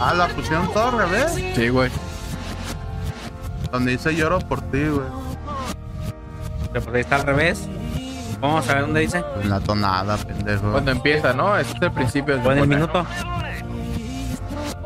[0.00, 1.32] Ah, la pusieron todo al revés.
[1.54, 1.88] Sí, güey.
[3.72, 5.06] Donde dice lloro por ti, güey.
[6.72, 7.68] Pero pues ahí está al revés.
[8.40, 9.22] Vamos a ver dónde dice.
[9.34, 10.72] Pues la tonada, pendejo.
[10.72, 11.56] Cuando empieza, ¿no?
[11.56, 12.40] Este es el principio.
[12.40, 13.06] se O en el minuto.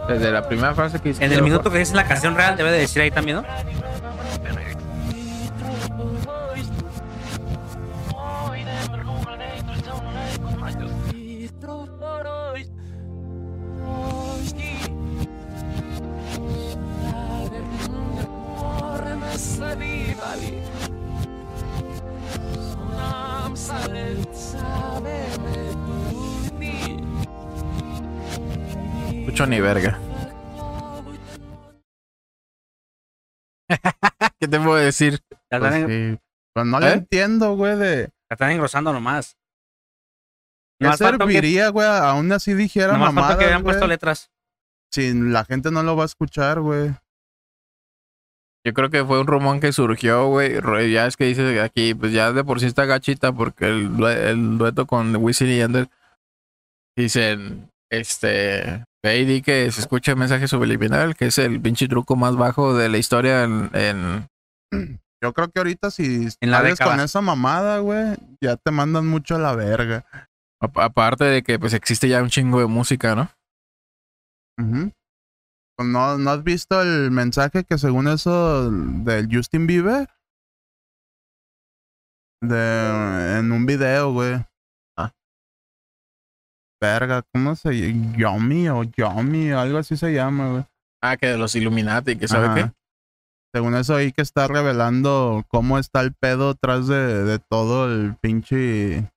[0.08, 1.24] Desde la primera frase que dice.
[1.24, 3.44] En el minuto que dice la canción real debe de decir ahí también, ¿no?
[29.18, 29.98] Escucho ni verga.
[34.38, 35.20] ¿Qué te puedo decir?
[35.28, 36.20] Pues, están, en- la sí.
[36.52, 36.92] Pues no ¿Eh?
[36.92, 38.10] entiendo, güey, de...
[38.30, 39.36] están engrosando nomás.
[40.78, 41.88] ¿Qué Nomás serviría, güey?
[41.88, 44.30] Aún así dijera Nomás falta mamada, que hubieran puesto letras.
[44.92, 46.94] Si la gente no lo va a escuchar, güey.
[48.66, 50.60] Yo creo que fue un rumón que surgió, güey.
[50.90, 54.30] Ya es que dice aquí, pues ya de por sí está gachita porque el, due-
[54.30, 55.88] el dueto con Wisin y Yandel
[56.96, 61.88] dicen, este, ve y di que se escucha el mensaje subliminal, que es el pinche
[61.88, 64.28] truco más bajo de la historia en, en-
[65.22, 69.06] Yo creo que ahorita si En la sales con esa mamada, güey, ya te mandan
[69.06, 70.04] mucho a la verga.
[70.60, 73.30] a- aparte de que pues existe ya un chingo de música, ¿no?
[74.56, 74.92] Pues,
[75.78, 80.08] ¿No, ¿No has visto el mensaje que según eso del Justin Bieber?
[82.40, 84.44] De, en un video, güey.
[84.96, 85.12] Ah.
[86.80, 88.16] Verga, ¿cómo se llama?
[88.16, 90.64] Yomi o Yomi, algo así se llama, güey.
[91.02, 92.54] Ah, que de los Illuminati, que sabe Ajá.
[92.54, 92.72] qué.
[93.54, 98.16] Según eso ahí que está revelando cómo está el pedo tras de, de todo el
[98.16, 99.12] pinche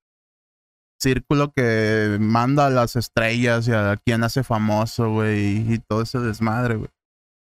[1.08, 6.20] círculo que manda a las estrellas y a quien hace famoso, güey, y todo ese
[6.20, 6.90] desmadre, güey.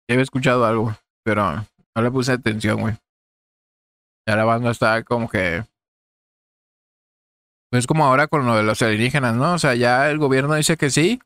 [0.09, 1.57] Ya había escuchado algo, pero
[1.95, 2.97] no le puse atención, güey.
[4.27, 5.65] Ya la banda está como que.
[7.71, 9.53] Pues como ahora con lo de los alienígenas, ¿no?
[9.53, 11.21] O sea, ya el gobierno dice que sí.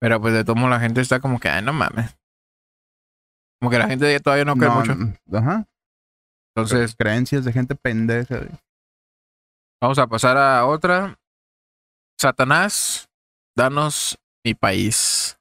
[0.00, 2.16] Pero pues de todo la gente está como que, ay, no mames.
[3.60, 4.92] Como que la gente todavía no cree mucho.
[5.32, 5.66] Ajá.
[6.54, 8.38] Entonces, creencias de gente pendeja.
[8.38, 8.50] güey.
[9.80, 11.18] Vamos a pasar a otra.
[12.18, 13.08] Satanás,
[13.56, 15.38] danos mi país.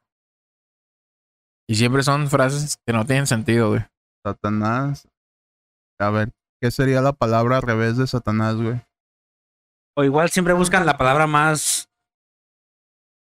[1.67, 3.86] Y siempre son frases que no tienen sentido, güey.
[4.25, 5.08] Satanás.
[5.99, 8.82] A ver, ¿qué sería la palabra al revés de Satanás, güey?
[9.95, 11.89] O igual siempre buscan la palabra más.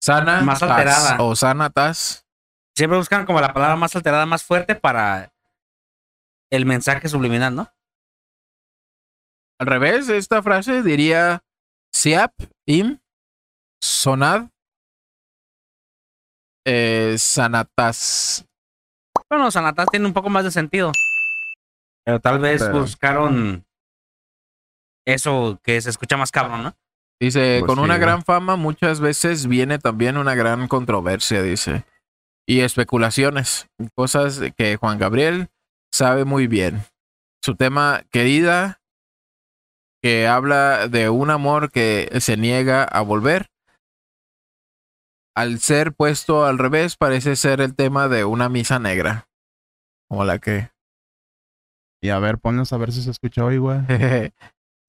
[0.02, 1.18] Sana Más alterada.
[1.22, 2.26] o sanatas.
[2.76, 5.34] Siempre buscan como la palabra más alterada, más fuerte para
[6.52, 7.74] el mensaje subliminal, ¿no?
[9.60, 11.44] Al revés de esta frase diría
[11.94, 12.34] Siap,
[12.68, 13.00] Im,
[13.82, 14.50] Sonad,
[16.66, 18.46] eh, Sanatas.
[19.30, 20.92] Bueno, Sanatas tiene un poco más de sentido.
[22.06, 23.66] Pero tal vez Pero- buscaron
[25.06, 26.76] eso que se escucha más cabrón, ¿no?
[27.20, 31.84] Dice, Pues con sí, una gran fama muchas veces viene también una gran controversia, dice.
[32.48, 35.50] Y especulaciones, cosas que Juan Gabriel
[35.92, 36.84] sabe muy bien.
[37.44, 38.77] Su tema, querida,
[40.02, 43.48] que habla de un amor que se niega a volver.
[45.36, 49.28] Al ser puesto al revés, parece ser el tema de una misa negra.
[50.10, 50.72] Como la que
[52.02, 53.86] Y a ver, ponlos a ver si se escuchó igual.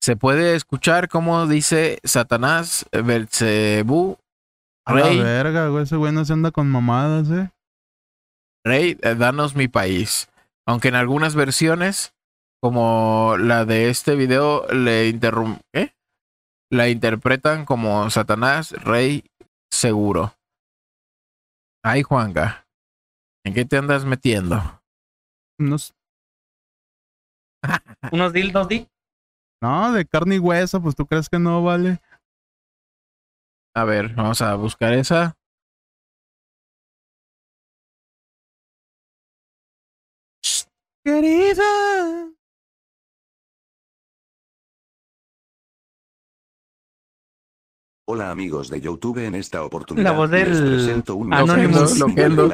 [0.01, 4.19] se puede escuchar como dice Satanás, Belzebú,
[4.87, 7.51] A la Rey, verga, güey, ese güey no se anda con mamadas, eh.
[8.65, 10.29] Rey, eh, danos mi país.
[10.67, 12.15] Aunque en algunas versiones,
[12.61, 15.95] como la de este video, le interrum ¿qué?
[16.71, 19.25] La interpretan como Satanás, Rey
[19.71, 20.35] seguro.
[21.85, 22.67] Ay, Juanga,
[23.45, 24.83] ¿en qué te andas metiendo?
[25.59, 25.95] Unos-
[28.13, 28.89] Unos dildos, di.
[29.63, 32.01] No, de carne y hueso, pues tú crees que no vale.
[33.75, 35.37] A ver, vamos a buscar esa.
[41.05, 41.65] Querida.
[48.11, 51.99] Hola amigos de YouTube, en esta oportunidad La voz del les presento un Anonymous.
[51.99, 52.45] Loquendo.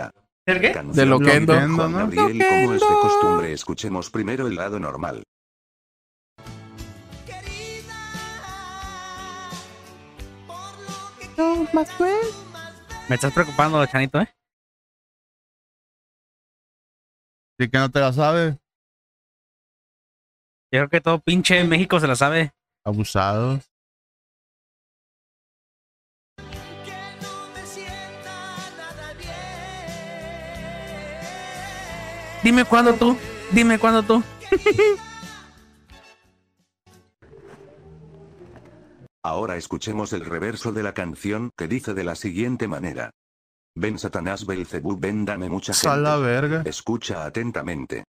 [0.47, 0.73] ¿El qué?
[0.93, 1.55] De Loquendo.
[1.55, 1.99] Loquendo, Juan ¿no?
[1.99, 5.23] Gabriel, como es de costumbre, escuchemos primero el lado normal.
[13.09, 14.29] Me estás preocupando, Chanito, ¿eh?
[17.61, 18.59] Sí que no te la sabe.
[20.73, 22.51] Yo creo que todo pinche México se la sabe.
[22.85, 23.74] Abusados.
[32.45, 33.17] Dime cuándo tú.
[33.53, 34.23] Dime cuándo tú.
[39.25, 43.11] Ahora escuchemos el reverso de la canción que dice de la siguiente manera.
[43.75, 46.27] Ven Satanás Belcebú, ven dame mucha la gente.
[46.27, 46.63] verga.
[46.67, 48.05] Escucha atentamente.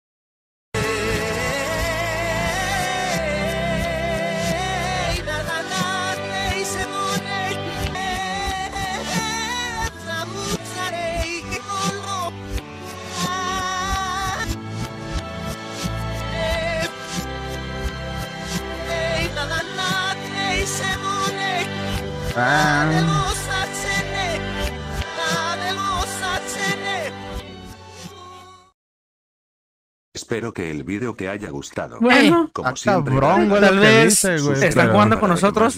[30.32, 32.00] Espero que el vídeo te haya gustado.
[32.00, 35.78] Bueno, Como Ah, siempre, cabrón, güey, tal vez están jugando con nosotros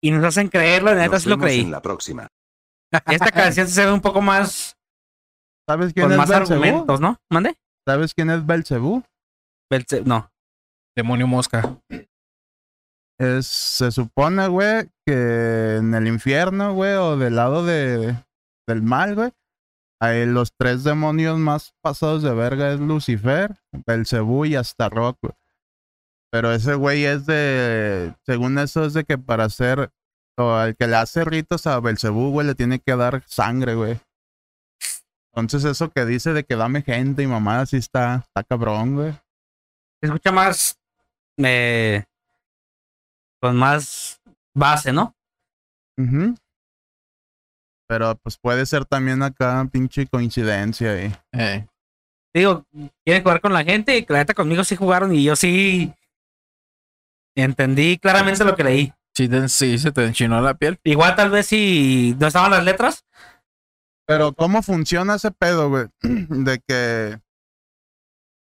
[0.00, 1.60] y nos hacen creerlo, la neta sí lo creí.
[1.60, 2.26] en la próxima.
[3.06, 4.76] Esta canción se ve un poco más
[5.68, 6.52] ¿Sabes quién con es más Belcebú?
[6.64, 7.18] argumentos, ¿no?
[7.30, 7.54] ¿Mande?
[7.86, 9.04] ¿Sabes quién es Belcebú?
[9.72, 10.28] Belce- No.
[10.96, 11.78] Demonio mosca.
[13.20, 18.16] Es, se supone, güey, que en el infierno, güey, o del lado de,
[18.68, 19.30] del mal, güey,
[20.00, 25.34] los tres demonios más pasados de verga es Lucifer, Belcebú y Astaroth, güey.
[26.30, 29.90] Pero ese güey es de, según eso, es de que para hacer,
[30.36, 34.00] o al que le hace ritos a Belcebú, güey, le tiene que dar sangre, güey.
[35.32, 39.14] Entonces eso que dice de que dame gente y mamá, así está, está cabrón, güey.
[40.02, 40.78] Escucha más.
[41.38, 42.04] eh,
[43.40, 44.20] con más
[44.54, 45.14] base, ¿no?
[45.98, 46.34] Ujú.
[47.86, 51.66] Pero pues puede ser también acá pinche coincidencia y Eh,
[52.34, 52.64] Digo,
[53.04, 55.92] quieren jugar con la gente y la neta conmigo sí jugaron y yo sí
[57.36, 58.92] entendí claramente lo que leí.
[59.14, 60.78] sí, te- sí, se te enchinó la piel.
[60.84, 63.04] Igual tal vez si no estaban las letras,
[64.06, 65.86] Pero ¿cómo funciona ese pedo, güey?
[66.02, 67.18] De que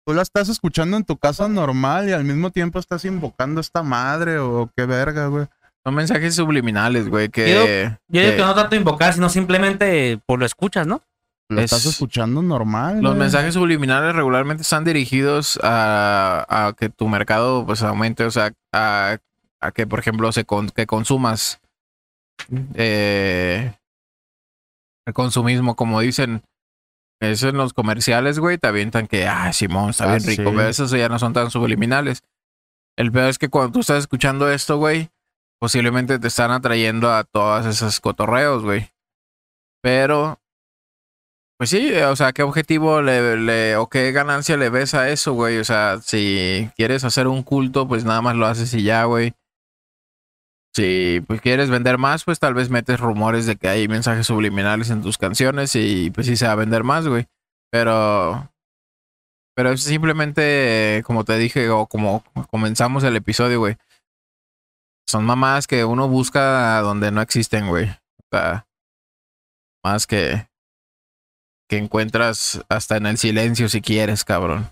[0.05, 3.61] tú la estás escuchando en tu casa normal y al mismo tiempo estás invocando a
[3.61, 5.47] esta madre o qué verga, güey.
[5.88, 7.49] Son mensajes subliminales, güey, que...
[7.49, 7.65] yo
[8.21, 11.01] digo que que no tanto invocar, sino simplemente por lo escuchas, ¿no?
[11.49, 12.95] Lo Es- estás escuchando normal.
[12.95, 13.19] Los güey.
[13.21, 19.17] mensajes subliminales regularmente están dirigidos a, a que tu mercado pues aumente, o sea, a,
[19.61, 21.61] a que por ejemplo se con- que consumas
[22.73, 23.71] eh,
[25.05, 26.43] el consumismo, como dicen,
[27.21, 30.55] eso en los comerciales, güey, te avientan que, ah, Simón, está Ah, bien rico, sí.
[30.57, 32.23] pero esos ya no son tan subliminales.
[32.97, 35.09] El peor es que cuando tú estás escuchando esto, güey,
[35.60, 38.89] posiblemente te están atrayendo a todas esas cotorreos, güey.
[39.82, 40.39] Pero
[41.60, 45.34] pues sí, o sea, ¿qué objetivo le, le- o qué ganancia le ves a eso,
[45.34, 45.58] güey?
[45.58, 49.34] O sea, si quieres hacer un culto, pues nada más lo haces y ya, güey.
[50.76, 54.91] Si pues quieres vender más, pues tal vez metes rumores de que hay mensajes subliminales
[54.91, 57.26] en tus canciones y pues sí se va a vender más, güey.
[57.72, 58.51] Pero
[59.55, 63.78] pero es simplemente, como te dije, o como comenzamos el episodio, güey.
[65.08, 67.89] Son mamás que uno busca donde no existen, güey.
[67.89, 68.68] O sea,
[69.84, 70.47] más que
[71.70, 74.70] que encuentras hasta en el silencio si quieres, cabrón.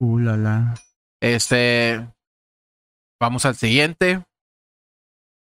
[0.00, 0.74] Uh, la, la.
[1.20, 2.06] Este,
[3.20, 4.24] vamos al siguiente.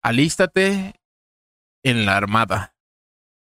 [0.02, 0.94] Alístate
[1.84, 2.74] en la armada.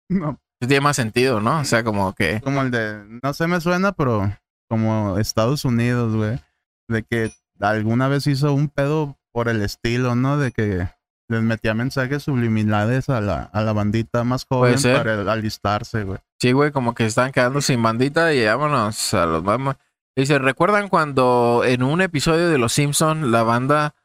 [0.08, 1.60] No, Eso tiene más sentido, ¿no?
[1.60, 4.36] O sea, como que como el de, no sé, me suena, pero
[4.68, 6.40] como Estados Unidos, güey.
[6.88, 10.38] De que alguna vez hizo un pedo por el estilo, ¿no?
[10.38, 10.88] De que
[11.28, 16.18] les metía mensajes subliminales a la, a la bandita más joven para alistarse, güey.
[16.40, 19.74] sí, güey, como que están quedando sin bandita y vámonos a los vamos.
[20.16, 23.96] Dice, ¿recuerdan cuando en un episodio de Los Simpson la banda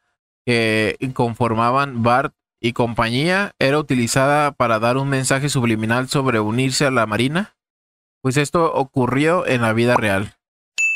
[0.44, 6.90] que conformaban Bart y compañía era utilizada para dar un mensaje subliminal sobre unirse a
[6.90, 7.54] la marina?
[8.20, 10.34] Pues esto ocurrió en la vida real.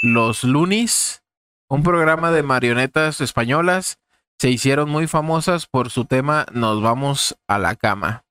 [0.03, 1.23] Los Loonies,
[1.69, 4.01] un programa de marionetas españolas,
[4.41, 8.25] se hicieron muy famosas por su tema Nos vamos a la cama.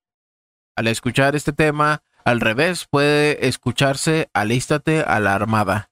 [0.76, 5.91] Al escuchar este tema, al revés puede escucharse Alístate a la armada,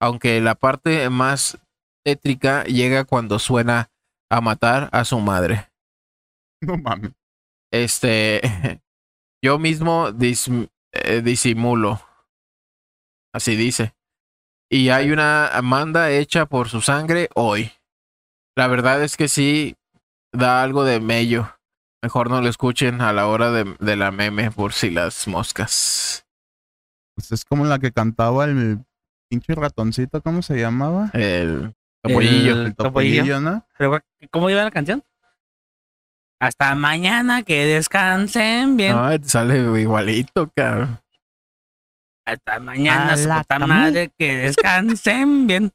[0.00, 1.58] aunque la parte más
[2.04, 3.90] tétrica llega cuando suena
[4.30, 5.70] a matar a su madre.
[6.60, 7.12] No mames.
[7.72, 8.40] Este,
[9.42, 12.00] yo mismo dis- eh, disimulo.
[13.32, 13.94] Así dice.
[14.70, 17.72] Y hay una manda hecha por su sangre hoy.
[18.58, 19.76] La verdad es que sí
[20.32, 21.48] da algo de mello.
[22.02, 26.26] Mejor no lo escuchen a la hora de, de la meme por si las moscas.
[27.14, 28.80] Pues es como la que cantaba el
[29.30, 31.08] pinche ratoncito, ¿cómo se llamaba?
[31.12, 32.52] El topollillo.
[32.54, 33.22] El- El Topollillo.
[33.22, 33.64] topollillo, ¿no?
[33.78, 34.00] Pero,
[34.32, 35.04] ¿Cómo iba la canción?
[36.40, 38.96] Hasta mañana, que descansen bien.
[38.98, 41.00] Ay, te sale igualito, cabrón.
[42.26, 45.72] Hasta mañana, su puta madre, que descansen bien.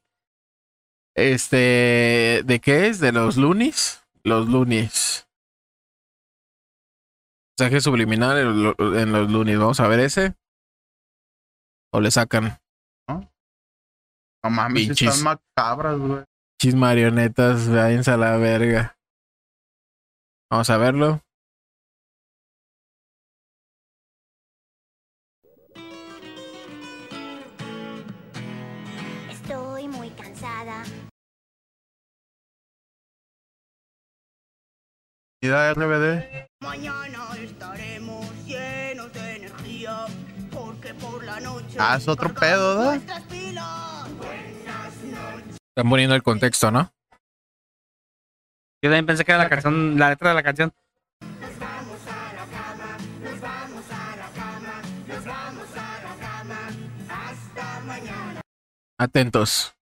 [1.14, 2.98] Este, ¿de qué es?
[3.00, 4.02] ¿De los Loonies?
[4.24, 5.28] Los Loonies.
[7.58, 9.58] Mensaje subliminal en lo- en los Loonies.
[9.58, 10.34] Vamos a ver ese.
[11.92, 12.58] O le sacan
[13.08, 15.08] No mames, sí Pinches.
[15.16, 15.24] están
[15.56, 16.24] macabras, güey.
[16.60, 17.68] chis marionetas.
[17.68, 18.98] Váyanse a la verga.
[20.50, 21.22] Vamos a verlo.
[35.52, 36.48] RBD.
[36.60, 40.06] Mañana estaremos llenos de energía
[40.50, 42.86] porque por la noche Ah, es otro pedo.
[42.86, 43.22] Buenas
[45.68, 46.90] Están poniendo el contexto, ¿no?
[48.82, 50.72] Yo también pensé que era la canción, la letra de la canción.
[58.98, 59.74] Atentos.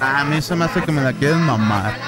[0.00, 1.98] A mí se me hace que me la quieren mamar.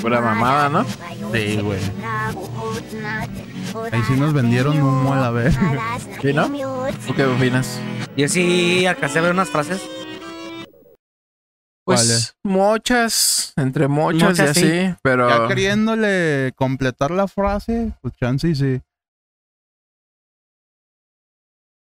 [0.00, 0.84] Pura mamada, ¿no?
[1.32, 1.80] Sí, güey.
[3.92, 5.54] Ahí sí nos vendieron humo a la vez.
[6.20, 6.50] ¿Sí, no?
[7.06, 7.80] ¿Tú qué opinas?
[8.16, 9.80] Yo sí alcancé a ver unas frases.
[11.84, 14.66] Pues muchas, entre muchas, Muchas, y sí.
[14.68, 18.80] así, pero Ya queriéndole completar la frase, pues chance y sí.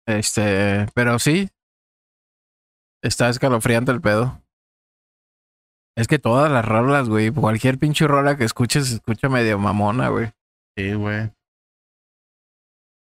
[0.07, 1.49] este, pero sí.
[3.03, 4.41] Está escalofriante el pedo.
[5.97, 10.09] Es que todas las rolas, güey, cualquier pinche rola que escuches se escucha medio mamona,
[10.09, 10.33] güey.
[10.77, 11.31] Sí, güey.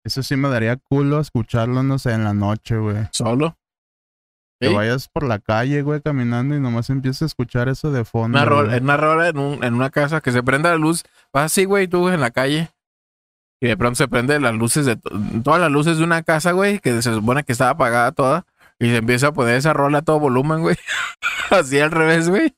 [0.06, 3.08] Eso sí me daría culo escucharlo, no sé, en la noche, güey.
[3.12, 3.58] Solo.
[4.60, 8.38] Que vayas por la calle, güey, caminando y nomás empieces a escuchar eso de fondo.
[8.38, 11.04] Una rola, una rola en, un- en una casa que se prenda la luz.
[11.32, 12.70] Vas así, güey, tú en la calle.
[13.60, 15.10] Y de pronto se prende las luces de to-
[15.44, 18.46] todas las luces de una casa, güey, que se supone que estaba apagada toda.
[18.80, 20.76] Y se empieza a poner esa rola a todo volumen, güey.
[21.50, 22.54] así al revés, güey.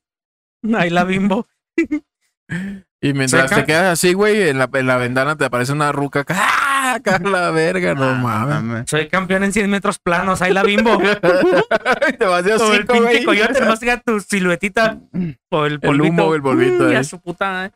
[0.74, 1.46] Ahí la bimbo.
[3.02, 3.56] Y mientras Seca.
[3.56, 6.20] te quedas así, güey, en la, en la ventana te aparece una ruca.
[6.20, 6.69] acá, ¡Ah!
[6.94, 8.54] Acá la verga, no mames.
[8.62, 8.84] Mames.
[8.90, 10.42] Soy campeón en 100 metros planos.
[10.42, 10.98] Ahí la bimbo.
[12.18, 14.98] Te vas de Como el hocico, pinche coyote, nomás llega tu siluetita.
[15.50, 16.12] O el El polvito.
[16.12, 16.96] humo, el polvito, Uy, eh.
[16.96, 17.66] a su puta.
[17.66, 17.70] eh.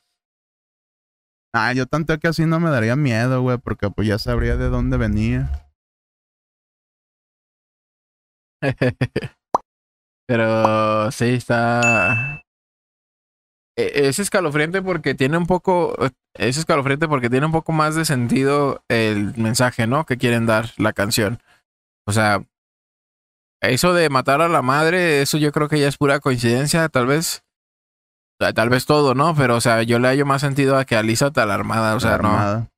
[1.54, 4.68] Ah, yo tanto que así no me daría miedo, güey, porque pues ya sabría de
[4.68, 5.50] dónde venía.
[10.26, 12.43] Pero sí, está.
[13.76, 15.94] E- Es escalofriante porque tiene un poco.
[16.34, 20.04] Es escalofriante porque tiene un poco más de sentido el mensaje, ¿no?
[20.06, 21.40] Que quieren dar la canción.
[22.06, 22.44] O sea,
[23.62, 27.06] eso de matar a la madre, eso yo creo que ya es pura coincidencia, tal
[27.06, 27.42] vez.
[28.38, 29.34] Ta- Tal vez todo, ¿no?
[29.36, 31.94] Pero, o sea, yo le hallo más sentido a que alízate a la armada.
[31.94, 32.68] O sea, no,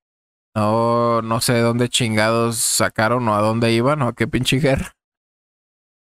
[0.55, 4.93] no, no sé dónde chingados sacaron o a dónde iban o a qué pinche guerra.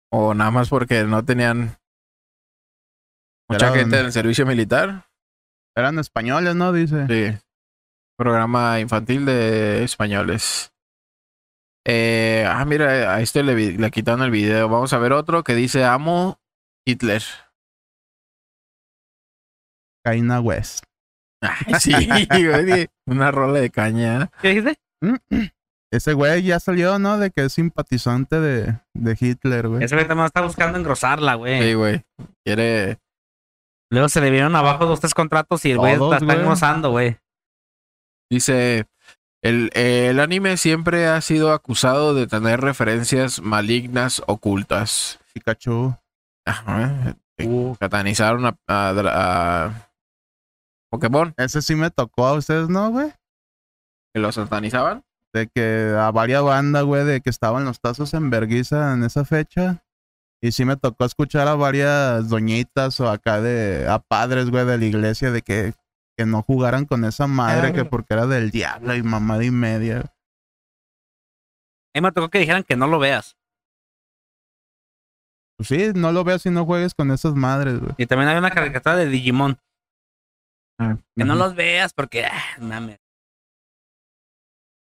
[0.09, 1.77] O nada más porque no tenían
[3.51, 5.05] mucha Era- gente en el servicio militar.
[5.75, 6.73] Eran españoles, ¿no?
[6.73, 7.07] Dice.
[7.07, 7.37] Sí.
[8.17, 10.71] Programa infantil de españoles.
[11.87, 14.69] Eh, ah, mira, a este le, le quitaron el video.
[14.69, 16.39] Vamos a ver otro que dice Amo
[16.85, 17.23] Hitler.
[20.05, 20.83] Kaina West.
[21.41, 21.91] Ay, sí,
[22.47, 24.29] güey, una rola de caña.
[24.41, 24.79] ¿Qué dijiste?
[25.91, 27.17] Ese güey ya salió, ¿no?
[27.17, 29.83] De que es simpatizante de, de Hitler, güey.
[29.83, 31.61] Ese güey también está buscando engrosarla, güey.
[31.61, 32.03] Sí, güey.
[32.45, 32.99] Quiere.
[33.91, 36.37] Luego se le vieron abajo dos, tres contratos y el güey la está güey.
[36.39, 37.17] engrosando, güey.
[38.29, 38.87] Dice,
[39.43, 45.19] el, el anime siempre ha sido acusado de tener referencias malignas ocultas.
[45.33, 45.95] Pikachu.
[46.45, 47.15] Ajá.
[47.43, 47.75] Uh.
[47.79, 48.93] Satanizaron a, a-
[49.67, 49.89] a
[50.89, 53.11] Pokémon, Ese sí me tocó a ustedes, ¿no, güey?
[54.13, 55.03] que lo satanizaban.
[55.33, 59.23] De que a varias bandas, güey, de que estaban los tazos en verguiza en esa
[59.23, 59.83] fecha.
[60.43, 64.79] Y sí me tocó escuchar a varias doñitas o acá de a padres, güey, de
[64.79, 65.73] la iglesia de que,
[66.17, 69.99] que no jugaran con esa madre que porque era del diablo y mamada y media.
[71.93, 73.37] A mí me tocó que dijeran que no lo veas.
[75.57, 77.93] Pues sí, no lo veas si no juegues con esas madres, güey.
[77.97, 79.59] Y también había una caricatura de Digimon.
[80.79, 82.97] Ah, Que no los veas porque, ah, mames.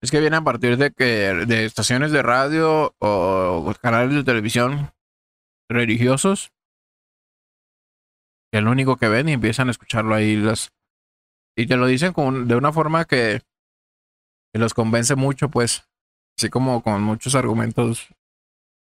[0.02, 4.92] Es que viene a partir de que de estaciones de radio o canales de televisión
[5.70, 6.52] religiosos.
[8.52, 10.36] Que es lo único que ven y empiezan a escucharlo ahí.
[10.36, 10.72] Las,
[11.58, 13.42] y te lo dicen con, de una forma que,
[14.54, 15.88] que los convence mucho, pues.
[16.40, 18.08] Así como con muchos argumentos.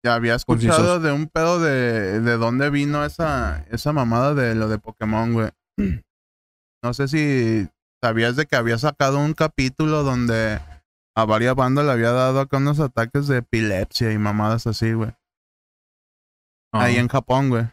[0.04, 0.76] Ya había Concisos.
[0.76, 5.32] escuchado de un pedo de, de dónde vino esa, esa mamada de lo de Pokémon,
[5.32, 5.50] güey.
[6.82, 7.68] No sé si
[8.02, 10.58] sabías de que había sacado un capítulo donde
[11.14, 15.12] a varias bandas le había dado acá unos ataques de epilepsia y mamadas así, güey.
[16.72, 17.64] Ah, Ahí en Japón, güey.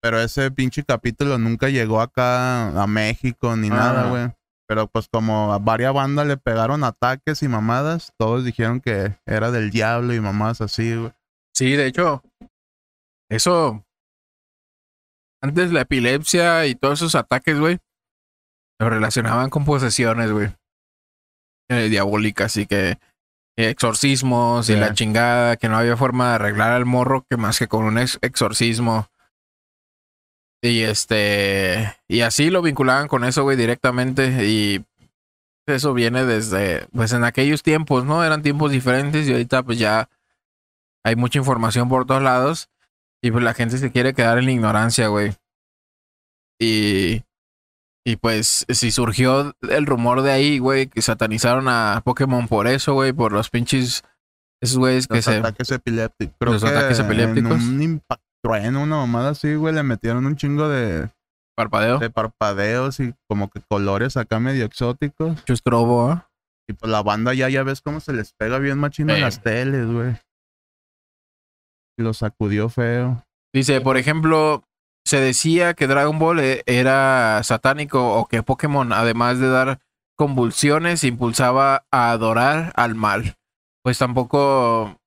[0.00, 3.74] Pero ese pinche capítulo nunca llegó acá a México ni Ah.
[3.74, 4.28] nada, güey.
[4.68, 9.50] Pero pues como a varias bandas le pegaron ataques y mamadas, todos dijeron que era
[9.50, 11.12] del diablo y mamadas así, güey.
[11.54, 12.22] Sí, de hecho,
[13.30, 13.84] eso.
[15.42, 17.78] Antes la epilepsia y todos esos ataques, güey,
[18.78, 20.54] lo relacionaban con posesiones, güey.
[21.70, 22.98] Eh, diabólicas y que
[23.66, 27.66] exorcismos y la chingada, que no había forma de arreglar al morro que más que
[27.66, 29.08] con un ex- exorcismo.
[30.62, 31.94] Y este.
[32.08, 34.46] Y así lo vinculaban con eso, güey, directamente.
[34.46, 34.84] Y
[35.66, 36.86] eso viene desde.
[36.92, 38.24] Pues en aquellos tiempos, ¿no?
[38.24, 40.08] Eran tiempos diferentes y ahorita, pues ya
[41.04, 42.68] hay mucha información por todos lados.
[43.22, 45.34] Y pues la gente se quiere quedar en la ignorancia, güey.
[46.60, 47.22] Y.
[48.08, 52.94] Y pues, si surgió el rumor de ahí, güey, que satanizaron a Pokémon por eso,
[52.94, 54.02] güey, por los pinches.
[54.62, 55.36] Esos güeyes que Los se.
[55.36, 56.34] ataques epilépticos.
[56.40, 57.60] Creo los que ataques epilépticos.
[57.60, 61.10] En un impact trueno, una mamada así, güey, le metieron un chingo de,
[61.54, 61.98] Parpadeo.
[61.98, 65.44] de parpadeos y como que colores acá medio exóticos.
[65.44, 66.30] Chustrobo, ¿ah?
[66.66, 69.42] Y pues la banda ya, ya ves cómo se les pega bien machino en las
[69.42, 70.16] teles, güey.
[71.98, 73.22] Lo sacudió feo.
[73.52, 74.64] Dice, por ejemplo,
[75.08, 79.80] se decía que Dragon Ball eh, era satánico o que Pokémon, además de dar
[80.16, 83.36] convulsiones, impulsaba a adorar al mal.
[83.82, 85.00] Pues tampoco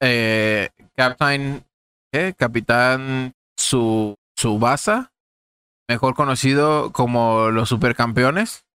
[0.00, 1.64] eh, Captain.
[2.36, 5.12] Capitán su Subasa,
[5.88, 8.66] mejor conocido como los supercampeones,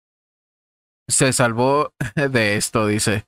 [1.08, 3.28] se salvó de esto, dice.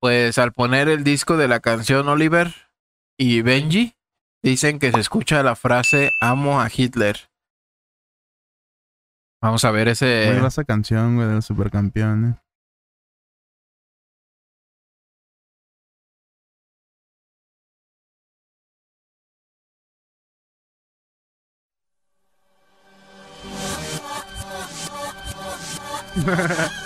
[0.00, 2.52] Pues al poner el disco de la canción Oliver
[3.18, 3.94] y Benji,
[4.42, 7.16] Dicen que se escucha la frase amo a Hitler.
[9.40, 10.32] Vamos a ver ese.
[10.36, 12.24] Muy esa canción, güey, del supercampeón.
[12.30, 12.38] eh.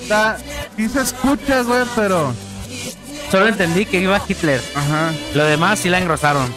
[0.00, 0.38] Está,
[0.76, 2.32] sí se escucha, güey, pero.
[3.30, 4.62] Solo entendí que iba Hitler.
[4.74, 5.12] Ajá.
[5.34, 6.52] Lo demás sí la engrosaron.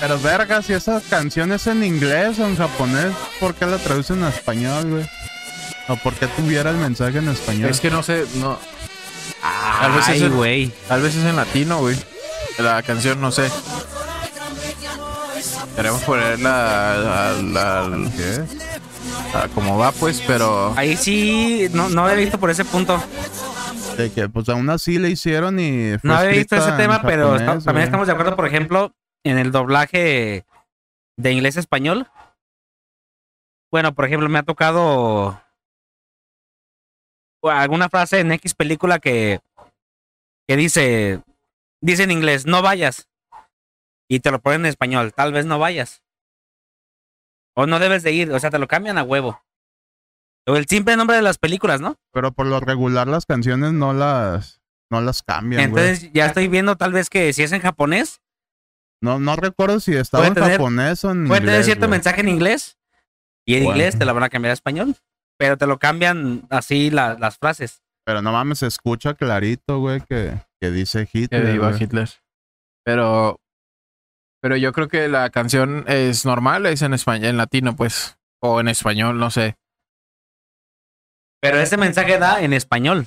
[0.00, 4.22] Pero verga, si esa canción es en inglés o en japonés, ¿por qué la traducen
[4.24, 5.08] a español, güey?
[5.88, 7.70] ¿O por qué tuviera el mensaje en español?
[7.70, 8.58] Es que no sé, no.
[9.80, 10.72] Tal vez es Ay, en- güey.
[10.88, 11.96] Tal vez es en latino, güey.
[12.58, 13.50] La canción, no sé.
[15.76, 18.44] Queremos ponerla a, la- la- ¿Qué?
[19.34, 20.74] A como va, pues, pero.
[20.76, 23.02] Ahí sí, no, no había visto por ese punto.
[23.96, 25.98] De que, pues aún así le hicieron y.
[25.98, 28.94] fue No había visto ese tema, pero también estamos de acuerdo, por ejemplo,
[29.24, 30.44] en el doblaje
[31.16, 32.08] de inglés a español.
[33.70, 35.40] Bueno, por ejemplo, me ha tocado
[37.42, 39.40] alguna frase en X película que,
[40.46, 41.22] que dice,
[41.80, 43.08] dice en inglés, no vayas.
[44.08, 46.01] Y te lo ponen en español, tal vez no vayas.
[47.54, 49.42] O no debes de ir, o sea, te lo cambian a huevo.
[50.46, 51.96] O el simple nombre de las películas, ¿no?
[52.12, 54.60] Pero por lo regular las canciones no las.
[54.90, 55.84] No las cambian, güey.
[55.84, 58.20] Entonces ya estoy viendo tal vez que si es en japonés,
[59.02, 61.90] No, no recuerdo si estaba en tener- japonés o en Puede tener inglés, cierto güey.
[61.98, 62.78] mensaje en inglés
[63.46, 63.76] y en Bueno.
[63.78, 64.94] inglés te la van a cambiar a español,
[65.38, 67.82] pero te lo cambian así la- las frases.
[68.04, 71.54] Pero no mames, se escucha clarito, güey, que, que dice que Hitler.
[71.54, 71.82] iba güey.
[71.82, 72.10] Hitler.
[72.84, 73.38] Pero.
[74.42, 78.18] Pero yo creo que la canción es normal, es en español, en latino, pues.
[78.40, 79.54] O en español, no sé.
[81.40, 83.06] Pero ese mensaje da en español.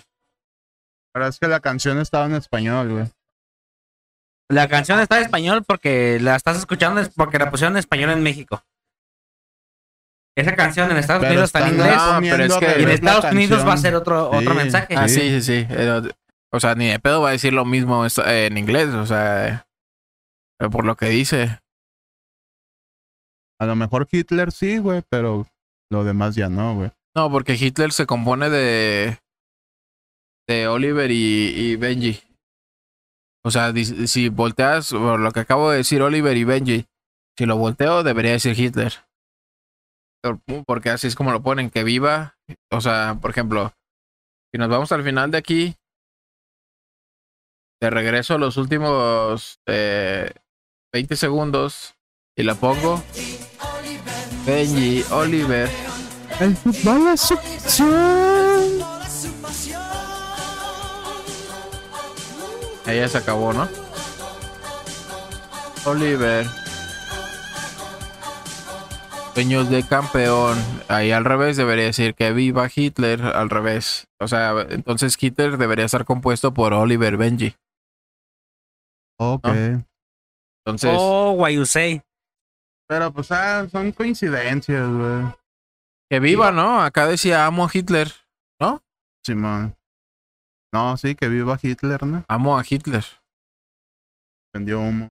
[1.13, 3.05] Pero es que la canción estaba en español, güey.
[4.49, 8.11] La canción está en español porque la estás escuchando es porque la pusieron en español
[8.11, 8.63] en México.
[10.37, 12.89] Esa canción en Estados Pero Unidos está en inglés No, pero es que- y en
[12.89, 14.37] Estados Unidos va a ser otro Sí.
[14.37, 14.95] otro mensaje.
[14.97, 15.41] Ah, Sí.
[15.41, 15.67] sí, sí,
[16.51, 19.64] O sea, ni de pedo va a decir lo mismo en inglés, o sea.
[20.59, 21.59] Eh, Por lo que dice.
[23.59, 25.47] A lo mejor Hitler sí, güey, pero
[25.91, 26.91] lo demás ya no, güey.
[27.15, 29.17] No, porque Hitler se compone de.
[30.47, 32.21] de Oliver y, y Benji.
[33.45, 36.85] O sea, si volteas, por lo que acabo de decir, Oliver y Benji,
[37.37, 38.93] si lo volteo, debería decir Hitler.
[40.21, 42.35] Por- Porque así es como lo ponen, que viva.
[42.71, 43.71] O sea, por ejemplo,
[44.51, 45.75] si nos vamos al final de aquí,
[47.81, 50.31] de regreso a los últimos eh,
[50.95, 51.93] 20 segundos
[52.37, 53.03] y la pongo.
[54.45, 55.69] Benji, Oliver.
[56.39, 58.81] El fútbol es su pasión.
[62.85, 63.67] Ahí ya se acabó, ¿no?
[65.83, 66.47] Oliver.
[69.33, 70.57] Sueños de campeón.
[70.87, 73.21] Ahí al revés debería decir que viva Hitler.
[73.21, 74.07] Al revés.
[74.21, 77.53] O sea, entonces Hitler debería estar compuesto por Oliver Benji.
[79.17, 79.45] Ok.
[80.65, 82.01] Entonces, Oh, say.
[82.87, 85.25] Pero pues ah, son coincidencias, güey.
[86.09, 86.81] que viva, ¿no?
[86.81, 88.11] Acá decía amo a Hitler.
[89.25, 89.75] Simón.
[90.71, 92.23] No, sí, que viva Hitler, ¿no?
[92.27, 93.03] Amo a Hitler.
[94.53, 95.07] Vendió humo.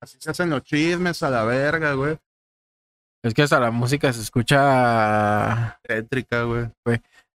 [0.00, 2.16] Así se hacen los chismes a la verga, güey.
[3.22, 6.70] Es que hasta la música se escucha Tétrica, güey.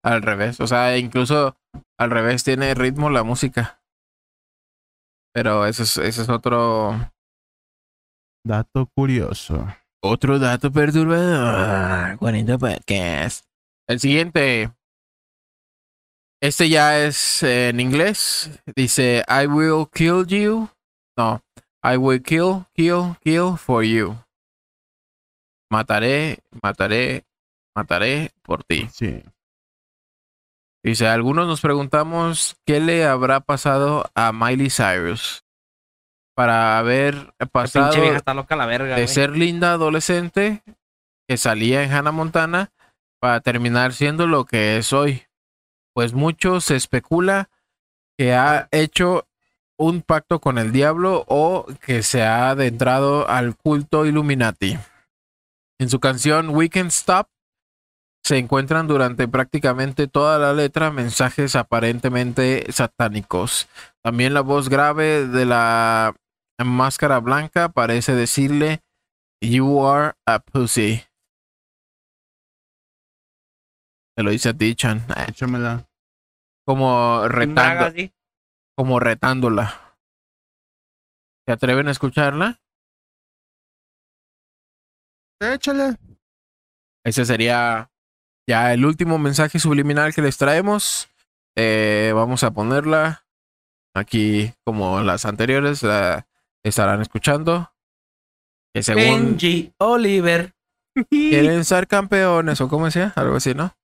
[0.04, 0.60] al revés.
[0.60, 1.56] O sea, incluso
[1.98, 3.82] al revés tiene ritmo la música.
[5.38, 7.12] Pero ese es, ese es otro,
[8.44, 9.68] Dato curioso.
[10.02, 12.18] otro dato perturbador.
[12.18, 13.46] Juanito Podcast.
[13.88, 14.72] El siguiente.
[16.42, 18.50] Este ya es eh, en inglés.
[18.76, 20.70] Dice, I will kill you.
[21.16, 21.40] No.
[21.84, 24.16] I will kill, kill, kill for you.
[25.72, 27.28] Mataré, mataré,
[27.76, 28.90] mataré por ti.
[28.92, 29.22] Sí.
[30.88, 35.44] Dice, algunos nos preguntamos qué le habrá pasado a Miley Cyrus
[36.34, 39.08] para haber pasado pinche vieja está loca la verga, de güey.
[39.14, 40.64] ser linda adolescente
[41.28, 42.72] que salía en Hannah Montana
[43.20, 45.24] para terminar siendo lo que es hoy.
[45.94, 47.50] Pues mucho se especula
[48.18, 49.28] que ha hecho
[49.78, 54.80] un pacto con el diablo o que se ha adentrado al culto Illuminati.
[55.80, 57.28] En su canción We Can Stop
[58.28, 63.69] se encuentran durante prácticamente toda la letra mensajes aparentemente satánicos.
[64.03, 66.13] También la voz grave de la
[66.61, 68.82] máscara blanca parece decirle
[69.41, 71.03] You are a pussy.
[74.17, 75.05] Te lo dice a ti, Chan.
[75.30, 75.88] Échamela.
[76.65, 77.93] Como retando,
[78.75, 79.95] como retándola.
[81.45, 82.59] ¿Se atreven a escucharla?
[85.39, 85.95] Échale.
[87.05, 87.89] Ese sería
[88.48, 91.10] ya el último mensaje subliminal que les traemos.
[91.56, 93.26] Eh, vamos a ponerla
[93.93, 96.28] aquí como las anteriores la
[96.64, 97.74] estarán escuchando.
[98.74, 100.54] Que según Benji Oliver.
[101.10, 103.76] quieren ser campeones o como decía, algo así, ¿no?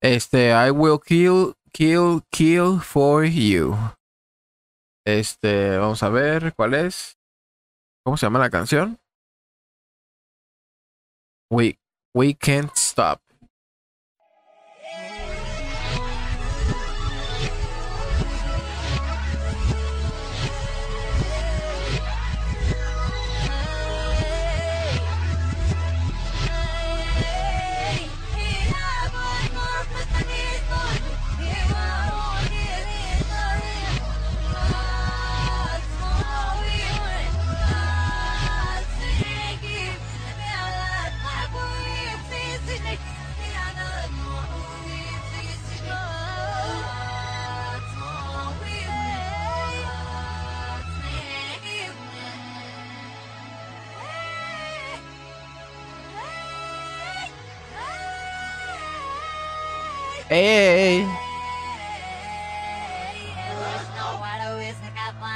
[0.00, 3.76] Este, I will kill, kill, kill for you.
[5.06, 7.18] Este, vamos a ver cuál es.
[8.04, 8.98] ¿Cómo se llama la canción?
[11.50, 11.78] We,
[12.14, 13.20] we can't stop.
[60.32, 61.04] Hey,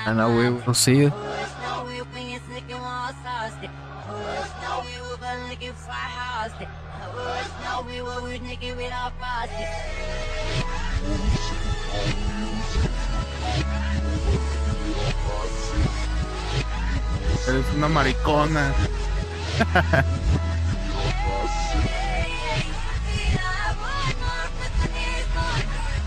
[0.07, 1.13] I know we will see you.
[17.47, 18.73] Eres una maricona.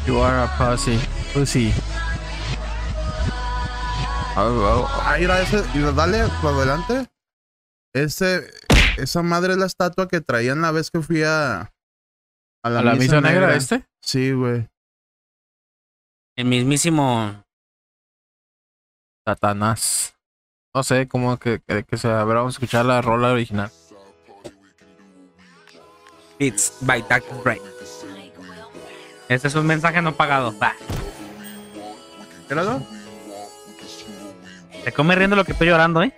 [0.10, 0.98] You are a pussy.
[1.34, 1.72] Pussy.
[4.36, 4.88] Oh, oh.
[4.90, 5.62] Ah, mira, ese,
[5.94, 7.08] dale por adelante.
[7.94, 8.50] Ese,
[8.98, 11.62] esa madre es la estatua que traían la vez que fui a.
[11.62, 11.70] A
[12.64, 13.88] ¿A la misa negra este?
[14.02, 14.68] Sí, güey.
[16.36, 17.46] El mismísimo.
[19.28, 20.16] Satanás.
[20.74, 22.08] No sé cómo que, que, que.
[22.08, 23.72] A ver, vamos a escuchar la rola original.
[26.40, 27.62] Beats by Dark Ray.
[29.30, 30.58] Este es un mensaje no pagado.
[30.58, 30.74] Va.
[34.84, 36.12] Te come riendo lo que estoy llorando, ¿eh?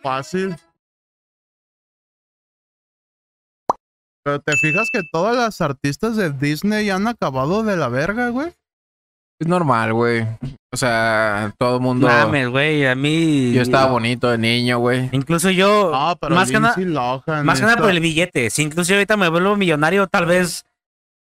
[0.00, 0.54] Fácil.
[4.22, 8.52] Pero te fijas que todas las artistas de Disney han acabado de la verga, güey.
[9.40, 10.24] Es normal, güey.
[10.72, 12.06] O sea, todo el mundo.
[12.06, 12.86] Mames, güey.
[12.86, 13.52] A mí.
[13.52, 15.08] Yo estaba bonito de niño, güey.
[15.10, 15.90] Incluso yo.
[15.90, 16.74] No, pero más que nada.
[16.76, 18.50] Lindsay Lohan, Más que nada por el billete.
[18.50, 20.64] Si incluso yo ahorita me vuelvo millonario, tal vez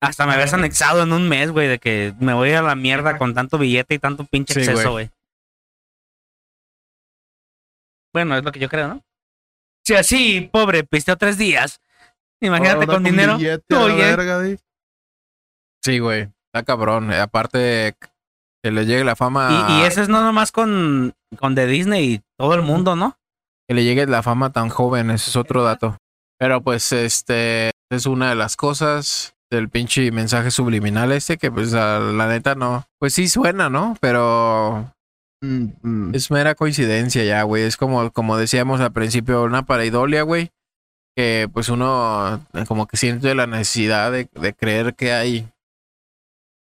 [0.01, 3.17] hasta me ves anexado en un mes, güey, de que me voy a la mierda
[3.17, 5.05] con tanto billete y tanto pinche Sí, exceso, güey.
[5.07, 5.11] güey.
[8.13, 9.03] Bueno, es lo que yo creo, ¿no?
[9.85, 11.79] Si así, pobre, pisteó tres días.
[12.41, 13.37] Imagínate Ahora con dinero.
[13.37, 14.57] billete Oye, verga.
[15.83, 16.29] Sí, güey.
[16.53, 17.11] Está cabrón.
[17.11, 17.95] Eh, Aparte,
[18.63, 19.67] que le llegue la fama.
[19.69, 23.17] y, y eso es no nomás con, con de Disney y todo el mundo, ¿no?
[23.67, 25.09] Que le llegue la fama tan joven.
[25.11, 25.97] Ese es otro dato.
[26.39, 27.71] Pero pues, este.
[27.89, 32.55] Es una de las cosas del pinche mensaje subliminal este que, pues, a la neta
[32.55, 32.85] no.
[32.99, 33.95] Pues sí suena, ¿no?
[34.01, 34.93] Pero
[35.41, 36.15] Mm, mm.
[36.15, 37.63] Es mera coincidencia ya, güey.
[37.63, 40.51] Es como, como decíamos al principio, una paraidolia, güey.
[41.15, 45.47] Que pues uno eh, como que siente la necesidad de, de creer que hay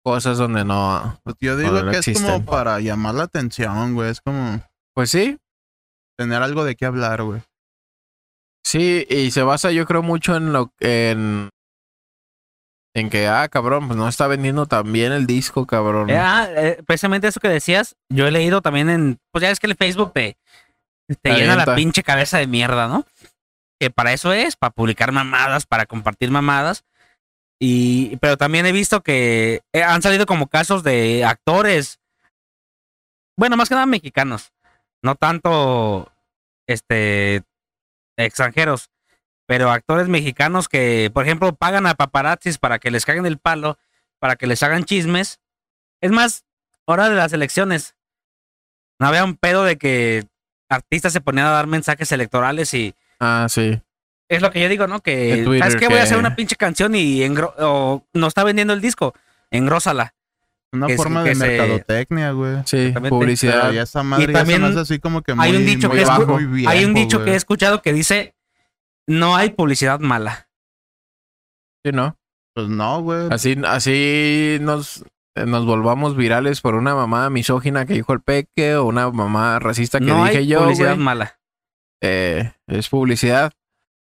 [0.04, 1.18] cosas donde no.
[1.24, 4.10] Pues yo digo no que es como para llamar la atención, güey.
[4.10, 4.60] Es como
[4.94, 5.38] Pues sí,
[6.18, 7.42] tener algo de qué hablar, güey.
[8.64, 11.48] sí, y se basa yo creo mucho en lo en
[12.94, 16.10] en que, ah, cabrón, pues no está vendiendo tan bien el disco, cabrón.
[16.10, 19.18] Eh, ah, eh, precisamente eso que decías, yo he leído también en.
[19.30, 20.36] Pues ya es que el Facebook te,
[21.22, 23.06] te llena la pinche cabeza de mierda, ¿no?
[23.80, 26.84] Que para eso es, para publicar mamadas, para compartir mamadas.
[27.58, 31.98] Y, pero también he visto que eh, han salido como casos de actores.
[33.38, 34.52] Bueno, más que nada mexicanos.
[35.02, 36.12] No tanto
[36.66, 37.42] este
[38.18, 38.90] extranjeros.
[39.52, 43.76] Pero actores mexicanos que, por ejemplo, pagan a paparazzis para que les caguen el palo,
[44.18, 45.40] para que les hagan chismes.
[46.00, 46.46] Es más,
[46.86, 47.94] hora de las elecciones.
[48.98, 50.24] No había un pedo de que
[50.70, 53.78] artistas se ponían a dar mensajes electorales y Ah, sí.
[54.30, 55.00] es lo que yo digo, ¿no?
[55.00, 55.88] Que, Twitter ¿sabes qué?
[55.88, 59.12] Voy a que- hacer una pinche canción y engro- o no está vendiendo el disco.
[59.50, 60.14] Engrósala.
[60.72, 62.56] Una Que forma que de mercadotecnia, güey.
[62.64, 63.60] Sí, publicidad.
[63.64, 65.88] Pero ya esa madre ya se también hace así como que muy, hay un dicho
[65.88, 68.34] muy que es- bajo, muy Hay un dicho que he escuchado que dice,
[69.08, 70.48] no hay publicidad mala.
[71.84, 72.16] Sí, ¿no?
[72.54, 73.28] Pues no, güey.
[73.30, 75.04] Así, así nos,
[75.36, 79.58] eh, nos volvamos virales por una mamá misógina que dijo el peque o una mamá
[79.58, 81.38] racista que No dije hay yo, publicidad mala.
[82.02, 83.52] Eh, es publicidad.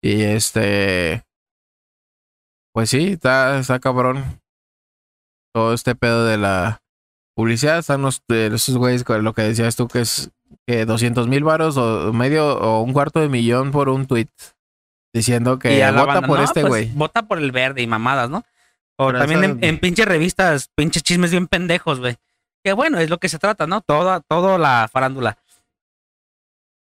[0.02, 1.22] Y este.
[2.72, 4.40] Pues sí, está, está cabrón.
[5.52, 6.80] Todo este pedo de la
[7.36, 7.78] publicidad.
[7.78, 10.30] Están los, de esos güeyes con lo que decías tú, que es
[10.66, 14.28] que 200 mil varos o medio o un cuarto de millón por un tweet.
[15.12, 16.90] Diciendo que Y a vota banda, por no, este pues, güey.
[16.94, 18.44] vota por el verde y mamadas, ¿no?
[18.96, 22.16] O también en, en pinches revistas, pinches chismes bien pendejos, güey.
[22.62, 23.80] Que bueno, es lo que se trata, ¿no?
[23.80, 25.38] Toda, todo la farándula.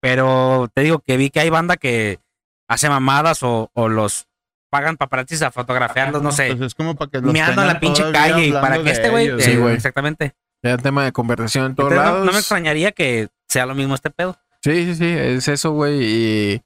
[0.02, 2.20] Pero te digo que vi que hay banda que
[2.68, 4.28] hace mamadas o, o los
[4.70, 7.80] pagan paparazzis a fotografiarlos, no sé, Pues es como para que los meando en la
[7.80, 9.26] pinche calle y para que este güey.
[9.28, 9.76] ellos, Sí, güey.
[9.76, 10.34] Exactamente.
[10.64, 12.26] Ya tema de conversación en todos Entonces, no- lados.
[12.26, 14.38] no me extrañaría que sea lo mismo este pedo.
[14.62, 16.00] Sí, sí, sí, es eso, güey.
[16.04, 16.62] Y,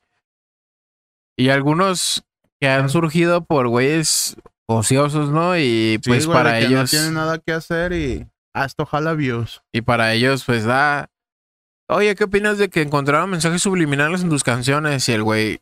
[1.38, 2.24] y algunos
[2.60, 4.36] que han surgido por güeyes
[4.68, 5.58] ociosos, ¿no?
[5.58, 9.14] Y Sí, pues güey, para que ellos, No tienen nada que hacer y hasta ojalá
[9.14, 9.62] views.
[9.72, 11.10] y para ellos, pues da.
[11.90, 15.08] Oye, ¿qué opinas de que encontraron mensajes subliminales en tus canciones?
[15.10, 15.60] Y el güey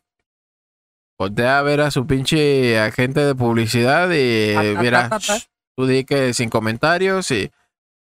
[1.18, 5.26] voltea a ver a su pinche agente de publicidad y Ta, ta, mira, ta, ta,
[5.26, 5.38] ta.
[5.38, 5.46] shh,
[5.76, 7.50] tú di que sin comentarios y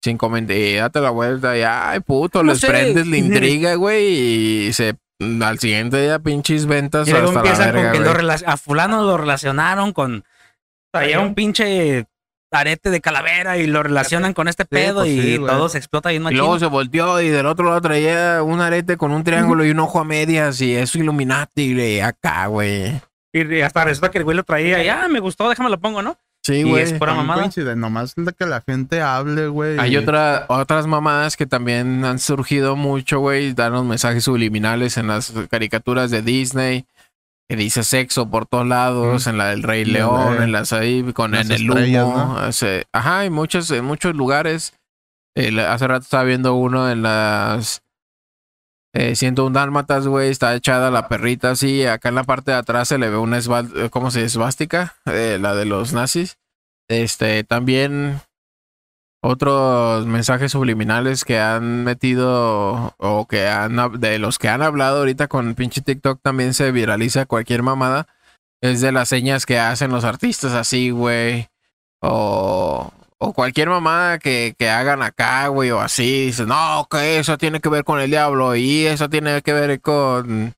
[0.04, 2.68] sin comentarios, y date la vuelta y ay, puto, No les sé.
[2.68, 7.50] prendes la intriga, güey, y se al siguiente día pinches ventas Y luego hasta la
[7.50, 10.24] empiezan verga, con que lo a fulano lo relacionaron con
[10.92, 12.06] traía un pinche
[12.52, 15.52] arete de calavera y lo relacionan con este pedo pues y sí, güey.
[15.52, 16.38] todo se explota Y machín.
[16.38, 19.80] luego se volteó y del otro lado traía un arete con un triángulo y un
[19.80, 23.02] ojo a medias y eso Illuminati, güey, acá, güey.
[23.34, 26.02] Y hasta resulta que el güey lo traía y ah, me gustó, déjame lo pongo,
[26.02, 26.18] ¿no?
[26.48, 26.84] Sí, güey.
[26.84, 27.42] es pura mamada.
[27.42, 29.78] coincide, nomás de que la gente hable, güey.
[29.80, 33.54] Hay otra, otras mamadas que también han surgido mucho, güey.
[33.54, 36.86] Dan los mensajes subliminales en las caricaturas de Disney.
[37.50, 41.32] Que dice sexo por todos lados, en la del Rey León, en las ahí, con
[41.32, 42.36] Las en el humo.
[42.40, 42.48] ¿no?
[42.48, 44.74] ese- ajá, en muchos, en muchos lugares.
[45.36, 47.82] Eh, hace rato estaba viendo uno en las
[48.98, 52.88] eh, 101 dálmatas, güey, está echada la perrita así, acá en la parte de atrás
[52.88, 56.40] se le ve una eh, ¿cómo se esvástica, Eh, la de los nazis.
[56.90, 58.22] Este, también
[59.22, 65.28] otros mensajes subliminales que han metido o que han de los que han hablado ahorita
[65.28, 68.08] con pinche TikTok también se viraliza cualquier mamada.
[68.62, 71.50] Es de las señas que hacen los artistas así, güey.
[72.02, 76.28] O, o cualquier mamada que, que hagan acá, güey, o así.
[76.28, 79.82] Dicen, no, que eso tiene que ver con el diablo y eso tiene que ver
[79.82, 80.54] con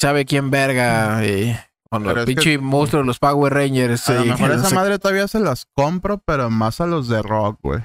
[0.00, 1.24] sabe quién verga.
[1.26, 1.56] Y
[1.90, 4.08] con Pero los pinche monstruos, los Power Rangers.
[4.08, 7.20] A lo mejor esa sé madre todavía se las compro, pero más a los de
[7.22, 7.80] rock, güey.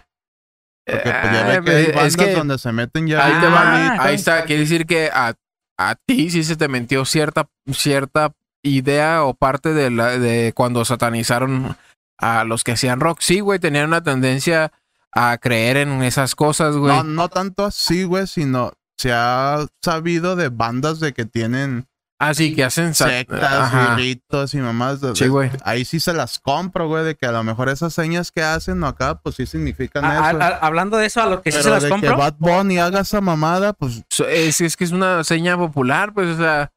[0.88, 3.26] Porque pues, ya Ah, ve que hay es bandas que- donde se meten ya.
[3.26, 4.44] Ahí te va, Ah, ahí está.
[4.46, 5.34] Quiere decir que a,
[5.80, 8.32] a ti sí se te metió cierta, cierta
[8.64, 11.76] idea o parte de, la, de cuando satanizaron
[12.18, 13.20] a los que hacían rock.
[13.22, 14.72] Sí, güey, tenían una tendencia
[15.12, 16.94] a creer en esas cosas, güey.
[16.96, 21.88] No, no tanto así, güey, sino se ha sabido de bandas de que tienen
[22.18, 23.98] Así que hacen sectas Ajá.
[24.00, 25.00] y mamás.
[25.16, 25.52] Sí, güey.
[25.66, 28.82] Ahí sí se las compro, güey, de que a lo mejor esas señas que hacen
[28.86, 30.42] acá, pues sí significan A- a- eso.
[30.42, 32.12] a- hablando de eso, a lo que sí se las de compro.
[32.12, 36.30] que Bad Bunny haga esa mamada, pues Es, es que es una seña popular, pues,
[36.30, 36.72] o sea,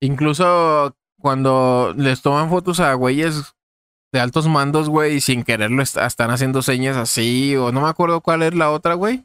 [0.00, 3.54] incluso cuando les toman fotos a güeyes
[4.16, 7.88] de altos mandos, güey, y sin quererlo est- están haciendo señas así, o no me
[7.88, 9.24] acuerdo cuál es la otra, güey.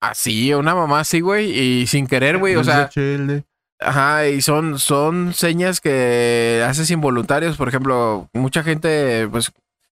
[0.00, 3.44] Así, una mamá así, güey, y sin querer, güey, o sea, chile.
[3.80, 7.56] Ajá, y son, son señas que haces involuntarios.
[7.56, 9.52] Por ejemplo, mucha gente, pues,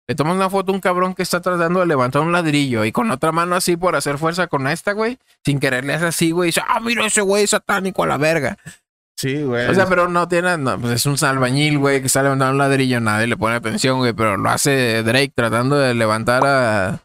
[0.07, 2.91] le tomas una foto a un cabrón que está tratando de levantar un ladrillo y
[2.91, 6.47] con otra mano así por hacer fuerza con esta, güey, sin querer le así, güey,
[6.47, 8.57] y dice, ah, mira ese güey satánico a la verga.
[9.21, 9.67] Sí, güey.
[9.67, 12.57] O sea, pero no tiene, no, pues es un albañil, güey, que está levantando un
[12.57, 16.99] ladrillo, nadie le pone atención, güey, pero lo hace Drake tratando de levantar a...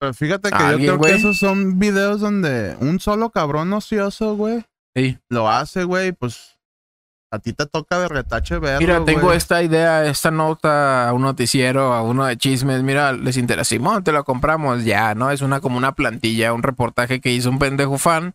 [0.00, 1.12] Pero fíjate que ¿A yo alguien, creo güey?
[1.12, 4.64] que esos son videos donde un solo cabrón ocioso, güey,
[4.96, 5.18] Sí.
[5.28, 6.56] lo hace, güey, pues
[7.30, 9.36] a ti te toca de retache verlo, Mira, tengo güey.
[9.36, 12.82] esta idea, esta nota a un noticiero, a uno de chismes.
[12.84, 13.64] Mira, les interesa.
[13.64, 15.32] Simón, te lo compramos ya, ¿no?
[15.32, 18.34] Es una como una plantilla, un reportaje que hizo un pendejo fan.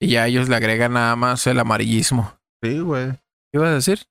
[0.00, 2.38] Y ya ellos le agregan nada más el amarillismo.
[2.62, 3.12] Sí, güey.
[3.12, 4.06] ¿Qué ibas a decir?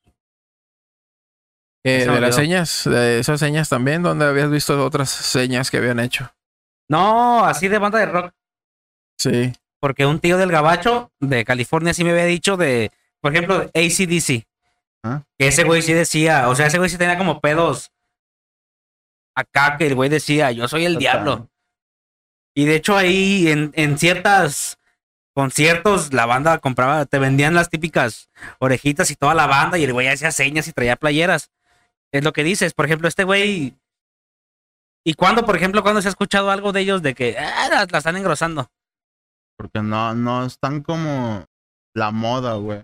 [1.85, 5.99] Eh, de las señas, de esas señas también, donde habías visto otras señas que habían
[5.99, 6.31] hecho.
[6.89, 8.33] No, así de banda de rock.
[9.17, 9.53] Sí.
[9.81, 14.45] Porque un tío del gabacho de California sí me había dicho de, por ejemplo, ACDC.
[15.03, 15.23] Ah.
[15.37, 17.91] Que ese güey sí decía, o sea, ese güey sí tenía como pedos
[19.35, 20.99] acá que el güey decía, yo soy el Total.
[21.01, 21.49] diablo.
[22.55, 24.77] Y de hecho ahí en, en ciertas
[25.33, 28.29] conciertos la banda compraba, te vendían las típicas
[28.59, 31.51] orejitas y toda la banda y el güey hacía señas y traía playeras.
[32.11, 33.75] Es lo que dices, por ejemplo, este güey...
[35.05, 37.87] ¿Y cuándo, por ejemplo, cuando se ha escuchado algo de ellos de que ah, la,
[37.89, 38.69] la están engrosando?
[39.57, 41.45] Porque no, no están como
[41.93, 42.83] la moda, güey.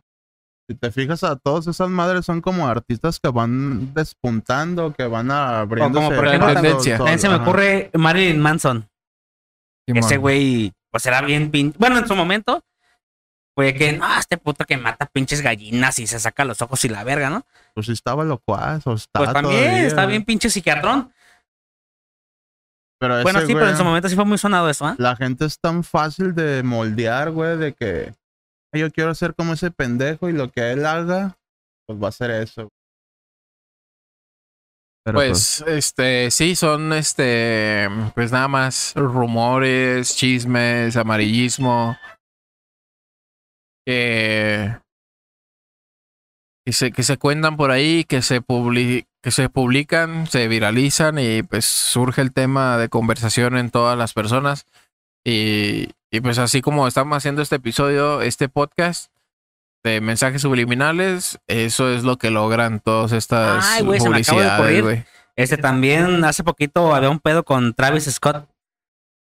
[0.69, 5.31] Si te fijas a todas esas madres son como artistas que van despuntando, que van
[5.31, 5.99] abriendo.
[6.09, 7.17] por ejemplo, tendencia.
[7.17, 8.87] Se me ocurre Marilyn Manson.
[9.87, 11.73] Ese güey, pues era bien pin...
[11.77, 12.63] Bueno, en su momento,
[13.55, 16.89] fue que, no, este puto que mata pinches gallinas y se saca los ojos y
[16.89, 17.45] la verga, ¿no?
[17.75, 21.11] Pues estaba locuaz, o está Pues también todavía, está bien pinche psiquiatrón.
[22.99, 24.95] Pero Bueno, ese sí, pero en su momento sí fue muy sonado eso, ¿ah?
[24.97, 28.13] La gente es tan fácil de moldear, güey, de que
[28.73, 31.37] "Ay, yo quiero ser como ese pendejo y lo que él haga,
[31.85, 32.69] pues va a ser eso.
[35.13, 41.97] Pero Pues, este, sí, son, este, pues nada más rumores, chismes, amarillismo,
[43.85, 44.77] que,
[46.71, 51.43] se, que se cuentan por ahí, que se publi- que se publican, se viralizan y
[51.43, 54.65] pues surge el tema de conversación en todas las personas.
[55.25, 59.11] Y, y pues así como estamos haciendo este episodio, este podcast
[59.83, 65.05] de mensajes subliminales, eso es lo que logran todas estas Ay, publicidades, güey.
[65.35, 68.49] Este también, hace poquito había un pedo con Travis Scott.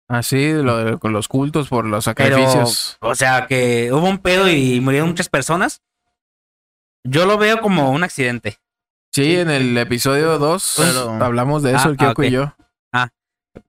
[0.09, 2.97] Así, lo de- con los cultos por los Pero, sacrificios.
[3.01, 5.83] o sea, que hubo un pedo y murieron muchas personas.
[7.05, 8.59] Yo lo veo como un accidente.
[9.13, 12.53] Sí, en el episodio 2 Pero- hablamos de eso, Ah, el Kyoko ah, y yo.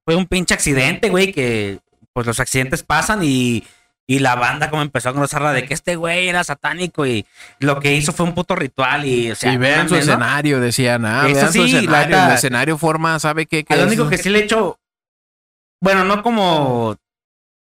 [0.06, 1.80] Fue un pinche accidente, güey, que
[2.14, 3.64] pues los accidentes pasan y,
[4.10, 7.26] y la banda como empezó a engrosarla de que este güey era satánico y
[7.60, 11.06] lo que hizo fue un puto ritual y, o sea, y vean su escenario, decían,
[11.06, 12.26] ah, Eso vean su sí, la escenario.
[12.28, 13.66] el escenario forma, ¿sabe qué?
[13.66, 13.88] qué lo es?
[13.88, 14.80] único que sí le he hecho,
[15.82, 16.96] bueno, no como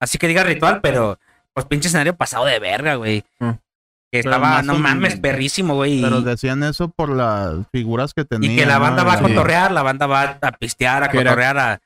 [0.01, 1.19] así que diga ritual, pero
[1.53, 3.25] pues pinche escenario pasado de verga, güey.
[3.39, 3.51] Mm.
[4.11, 6.01] Que Pero estaba, no mames, perrísimo, güey.
[6.03, 8.53] Pero decían eso por las figuras que tenían.
[8.53, 9.09] Y que la banda ¿no?
[9.09, 9.23] va a Sí.
[9.25, 11.81] cotorrear, la banda va a pistear, a cotorrear, a,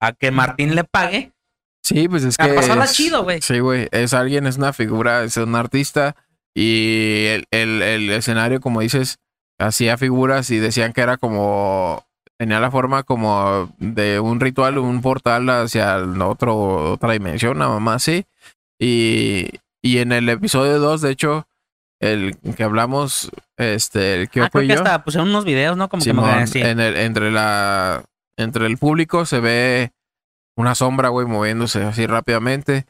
[0.00, 1.32] a que Martín le pague.
[1.82, 2.54] Sí, pues es A que.
[2.54, 3.40] pasarla es- chido, güey.
[3.42, 3.88] Sí, güey.
[3.92, 6.14] Es alguien, es una figura, es un artista.
[6.54, 9.18] Y el, el, el escenario, como dices,
[9.58, 12.04] hacía figuras y decían que era como.
[12.38, 17.96] Tenía la forma como de un ritual, un portal hacia otro, otra dimensión, nada más
[17.96, 18.24] así.
[18.78, 19.48] Y,
[19.82, 21.46] y en el episodio 2, de hecho,
[22.00, 24.80] el que hablamos, este, el Ah, creo y que yo.
[24.80, 25.90] hasta pusieron unos videos, ¿no?
[25.90, 26.60] Como Simón, que me sí.
[26.62, 28.02] en el, entre la
[28.38, 29.92] entre el público se ve
[30.56, 32.86] una sombra, güey, moviéndose así rápidamente.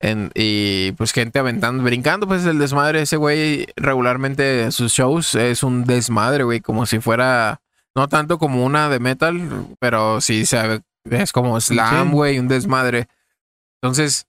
[0.00, 3.02] En, y pues gente aventando, brincando, pues el desmadre.
[3.02, 7.60] Ese güey regularmente en sus shows es un desmadre, güey, como si fuera,
[7.94, 12.12] no tanto como una de metal, pero sí se, es como slam, Sí.
[12.14, 13.06] güey, un desmadre.
[13.80, 14.26] Entonces,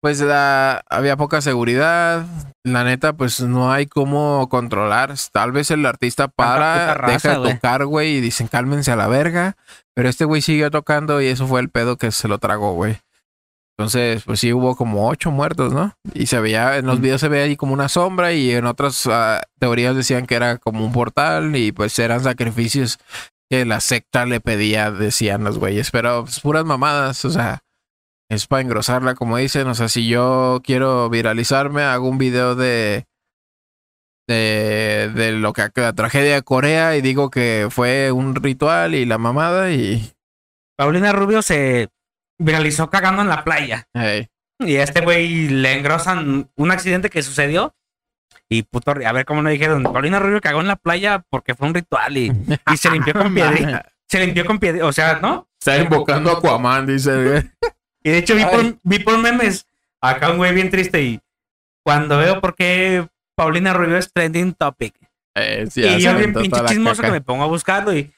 [0.00, 2.26] pues la, había poca seguridad.
[2.64, 5.14] La neta, pues no hay cómo controlar.
[5.32, 9.08] Tal vez el artista para, raza, deja de tocar, güey, y dicen cálmense a la
[9.08, 9.56] verga.
[9.94, 12.98] Pero este güey siguió tocando y eso fue el pedo que se lo tragó, güey.
[13.78, 15.94] Entonces, pues sí hubo como ocho muertos, ¿no?
[16.12, 19.06] Y se veía, en los videos se veía ahí como una sombra y en otras
[19.06, 22.98] ah, teorías decían que era como un portal y pues eran sacrificios
[23.48, 25.92] que la secta le pedía, decían los güeyes.
[25.92, 27.62] Pero pues, puras mamadas, o sea,
[28.28, 29.66] es para engrosarla, como dicen.
[29.68, 33.06] O sea, si yo quiero viralizarme, hago un video de
[34.28, 39.06] de, de lo que la tragedia de Corea y digo que fue un ritual y
[39.06, 40.12] la mamada y
[40.76, 41.88] Paulina Rubio se
[42.38, 43.88] viralizó cagando en la playa.
[43.94, 44.28] hey,
[44.60, 47.74] Y a este güey le engrosan un accidente que sucedió.
[48.50, 51.68] Y puto, a ver cómo no dijeron, Paulina Rubio cagó en la playa porque fue
[51.68, 52.32] un ritual y,
[52.72, 53.92] y se limpió con piedrita.
[54.06, 55.48] Se limpió con piedrita, o sea, ¿no?
[55.58, 57.50] está invocando a Aquaman, dice.
[58.08, 59.66] Y de hecho vi por, vi por memes
[60.00, 61.20] acá un güey bien triste y
[61.84, 63.06] cuando veo por qué
[63.36, 64.94] Paulina Rubio es trending topic.
[65.34, 68.10] Eh, sí, y yo bien pinche chismoso que me pongo a buscarlo y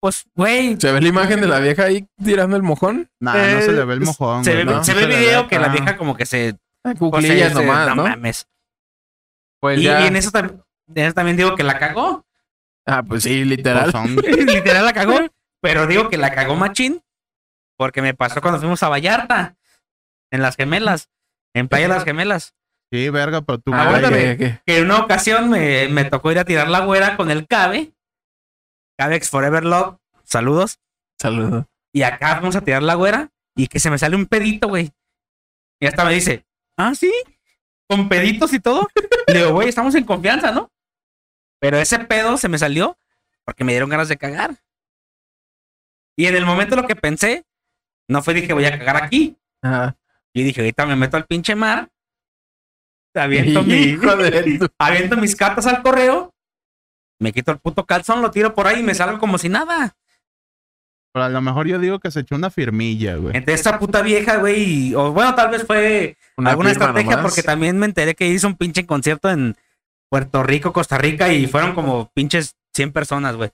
[0.00, 3.08] pues, güey, ¿Se ve la imagen de la vieja ahí tirando el mojón?
[3.20, 4.84] Nah, no se le ve el eh, mojón, se güey, ve, no.
[4.84, 6.56] se Sí ve le video que la vieja como que se...
[6.84, 8.02] Ah, pues, Cuclillas nomás, no ¿no?
[8.04, 8.46] mames.
[9.60, 10.02] Pues Y, ya.
[10.02, 10.62] y en eso, tam-
[10.94, 12.24] en eso también digo que la cagó.
[12.84, 13.90] Ah, pues sí, literal.
[13.90, 14.16] Pues son-
[14.46, 15.18] Literal la cagó.
[15.60, 17.02] Pero digo que la cagó machín.
[17.76, 19.56] Porque me pasó cuando fuimos a Vallarta.
[20.30, 21.10] En las gemelas.
[21.54, 22.54] En Playa de las Gemelas.
[22.92, 23.98] Sí, verga, pero tú, Ah.
[24.00, 27.92] Que en una ocasión me, me tocó ir a tirar la güera con el Cabe.
[28.98, 29.96] Cabex Forever Love.
[30.24, 30.78] Saludos.
[31.20, 31.64] Saludos.
[31.92, 33.30] Y acá vamos a tirar la güera.
[33.54, 34.92] Y que se me sale un pedito, güey.
[35.80, 36.44] Y hasta me dice,
[36.76, 37.12] ah, sí.
[37.88, 38.88] Con peditos y todo.
[39.28, 40.70] Le digo, güey, estamos en confianza, ¿no?
[41.60, 42.98] Pero ese pedo se me salió
[43.44, 44.56] porque me dieron ganas de cagar.
[46.16, 47.44] Y en el momento lo que pensé,
[48.08, 49.36] no fue dije, voy a cagar aquí.
[49.62, 49.96] Ajá.
[50.34, 51.88] Y dije, ahorita me meto al pinche mar.
[53.14, 56.34] Aviento, mi, Hijo de tu- aviento mis cartas al correo.
[57.18, 59.96] Me quito el puto calzón, lo tiro por ahí y me salgo como si nada.
[61.14, 63.34] pero a lo mejor yo digo que se echó una firmilla, güey.
[63.34, 67.22] Entre esta puta vieja, güey, y- o bueno, tal vez fue Una alguna estrategia nomás.
[67.32, 69.56] porque también me enteré que hizo un pinche concierto en
[70.10, 73.50] Puerto Rico, Costa Rica y fueron como pinches 100 personas, güey.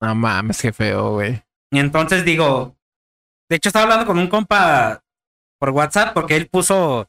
[0.00, 1.42] No mames, qué feo, güey.
[1.70, 2.73] Y entonces digo,
[3.54, 5.00] de hecho estaba hablando con un compa
[5.60, 7.08] por WhatsApp porque él puso,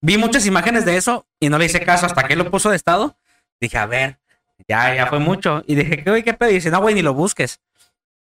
[0.00, 2.70] vi muchas imágenes de eso y no le hice caso hasta que él lo puso
[2.70, 3.18] de estado.
[3.60, 4.18] Dije, a ver,
[4.66, 5.62] ya, ya fue mucho.
[5.66, 6.50] Y dije, ¿qué, güey, qué pedo?
[6.50, 7.60] Y dice, no, güey, ni lo busques.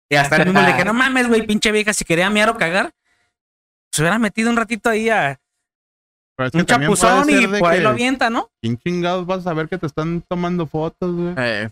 [0.08, 2.56] Y hasta el mismo le dije, no mames, güey, pinche vieja, si quería miar o
[2.56, 2.94] cagar,
[3.90, 5.38] se hubiera metido un ratito ahí a
[6.34, 8.50] Pero es que un chapuzón y por ahí que lo avienta, ¿no?
[8.62, 11.34] ¿Quién chingados vas a saber que te están tomando fotos, güey?
[11.36, 11.68] Eh,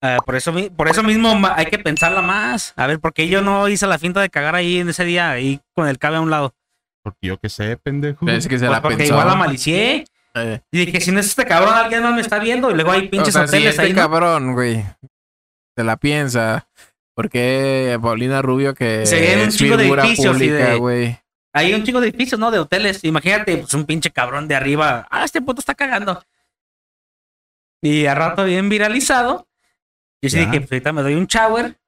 [0.00, 2.72] Ah, por, eso, por eso mismo hay que pensarla más.
[2.76, 5.30] A ver, ¿por qué yo no hice la finta de cagar ahí en ese día,
[5.30, 6.54] ahí con el cabe a un lado?
[7.02, 8.28] Porque yo qué sé, pendejo.
[8.28, 9.14] es que se Pues la porque pensó.
[9.14, 10.04] igual la malicié.
[10.34, 12.70] Eh, Y dije, si no es este cabrón, alguien más me está viendo.
[12.70, 13.94] Y luego hay pinches o sea, si hoteles este ahí.
[13.94, 14.84] cabrón, güey,
[15.76, 16.68] se la piensa.
[17.14, 21.18] Porque Paulina Rubio, que Se ve en un es chingo de figura edificios pública, güey.
[21.52, 22.52] Hay un chingo de edificios, ¿no?
[22.52, 23.02] De hoteles.
[23.02, 25.08] Imagínate, pues un pinche cabrón de arriba.
[25.10, 26.22] Ah, este puto está cagando.
[27.82, 29.47] Y a rato bien viralizado.
[30.22, 30.46] Yo sí Ya.
[30.46, 31.78] dije, pues ahorita me doy un shower.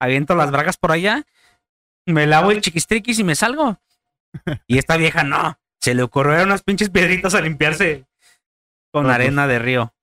[0.00, 1.24] Aviento las bragas por allá.
[2.06, 3.78] Me lavo el chiquistriquis y me salgo.
[4.66, 5.58] Y esta vieja no.
[5.80, 8.06] Se le ocurrieron unas pinches piedritas a limpiarse
[8.92, 9.94] con pues, arena de río.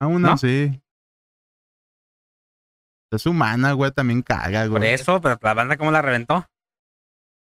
[0.00, 0.32] Aún ¿No?
[0.32, 0.80] así.
[3.10, 4.92] Es humana, güey, también caga, Por güey.
[4.92, 6.48] eso, pero la banda cómo la reventó.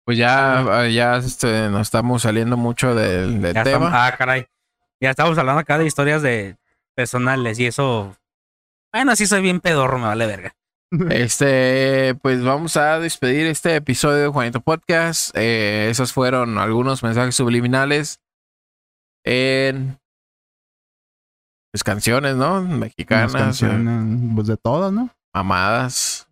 [0.05, 3.86] Pues ya, ya este, nos estamos saliendo mucho del, del Ya tema.
[3.88, 4.47] estamos- ah, caray.
[4.99, 6.57] Ya estamos hablando acá de historias de
[6.95, 8.15] personales y eso.
[8.93, 10.55] Bueno, sí soy bien pedorro, me vale verga.
[11.11, 15.36] Este, pues vamos a despedir este episodio de Juanito Podcast.
[15.37, 18.20] Eh, esos fueron algunos mensajes subliminales
[19.24, 19.99] en
[21.71, 22.63] pues, canciones, ¿no?
[22.63, 25.11] Mexicanas, eh, canciones, pues de todas, ¿no?
[25.33, 26.28] mamadas.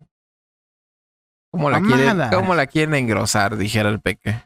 [1.50, 2.34] ¿Cómo la, quieren, Mamadas.
[2.34, 3.56] ¿Cómo la quieren engrosar?
[3.56, 4.42] Dijera el peque.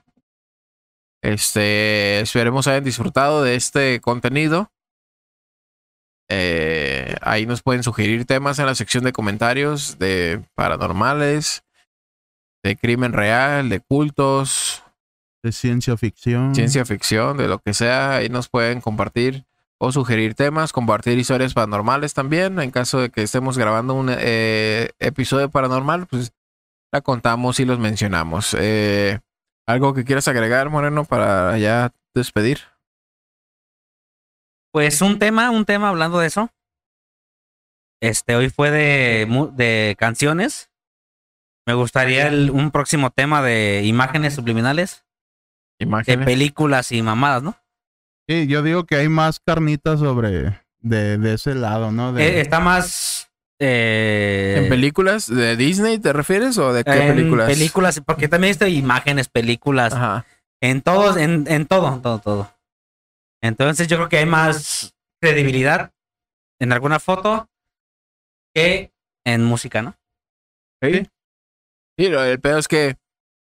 [1.22, 4.70] Este, esperemos hayan disfrutado de este contenido.
[6.34, 11.62] Eh, ahí nos pueden sugerir temas en la sección de comentarios de paranormales,
[12.62, 14.82] de crimen real, de cultos,
[15.42, 16.54] De ciencia ficción.
[16.54, 18.16] ciencia ficción, de lo que sea.
[18.16, 19.44] Ahí nos pueden compartir
[19.76, 22.59] o sugerir temas, compartir historias paranormales también.
[22.60, 26.32] En caso de que estemos grabando un eh, episodio paranormal, pues
[26.92, 28.56] la contamos y los mencionamos.
[28.59, 29.18] Eh,
[29.66, 32.60] ¿Algo que quieras agregar, Moreno, para ya despedir?
[34.73, 36.51] Pues un tema, un tema hablando de eso.
[38.01, 40.70] Este, hoy fue de, mu- de canciones.
[41.66, 45.05] Me gustaría el- un próximo tema de imágenes subliminales,
[45.78, 46.24] de Imágenes.
[46.27, 47.57] películas y mamadas, ¿no?
[48.28, 52.12] Sí, yo digo que hay más carnitas sobre de, de ese lado, ¿no?
[52.12, 53.31] De, Eh, está más
[53.61, 57.47] eh, ¿En películas de Disney te refieres o de qué en películas?
[57.49, 60.24] películas, porque también visto imágenes, películas, Ajá.
[60.61, 62.53] en todos, en, en todo, en todo, todo.
[63.43, 65.93] Entonces yo creo que hay más credibilidad
[66.60, 67.48] en alguna foto
[68.55, 68.93] que
[69.27, 69.94] en música, ¿no?
[70.82, 71.06] Sí.
[71.98, 72.97] Sí, lo- el pedo es que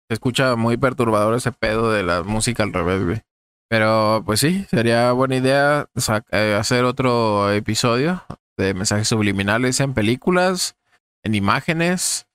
[0.09, 3.23] se escucha muy perturbador ese pedo de la música al revés, güey.
[3.71, 5.87] Pero pues sí, sería buena idea
[6.31, 8.23] eh, hacer otro episodio
[8.59, 10.77] de mensajes subliminales en películas,
[11.25, 12.27] en imágenes,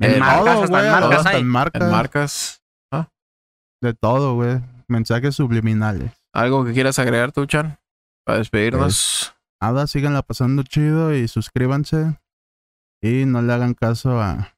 [0.00, 1.40] En Eh, marcas, todo, hasta güey, en marcas hasta hay.
[1.40, 1.82] en marcas.
[1.82, 2.62] en marcas.
[3.82, 4.60] De todo, güey.
[4.88, 6.12] Mensajes subliminales.
[6.38, 7.78] ¿Algo que quieras agregar tú, Chan?
[8.24, 9.34] Para despedirnos.
[9.60, 12.16] Nada, síganla pasando chido y suscríbanse.
[13.02, 14.54] Y no le hagan caso a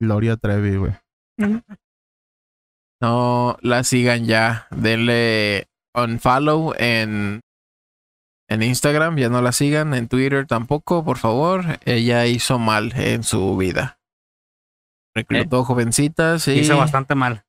[0.00, 0.92] Gloria Trevi, güey.
[3.00, 4.66] No la sigan ya.
[4.70, 7.40] Denle unfollow en,
[8.48, 9.16] en Instagram.
[9.16, 9.94] Ya no la sigan.
[9.94, 11.64] En Twitter tampoco, por favor.
[11.86, 13.98] Ella hizo mal en su vida.
[15.14, 17.44] Reclutó jovencitas y Hizo bastante mal.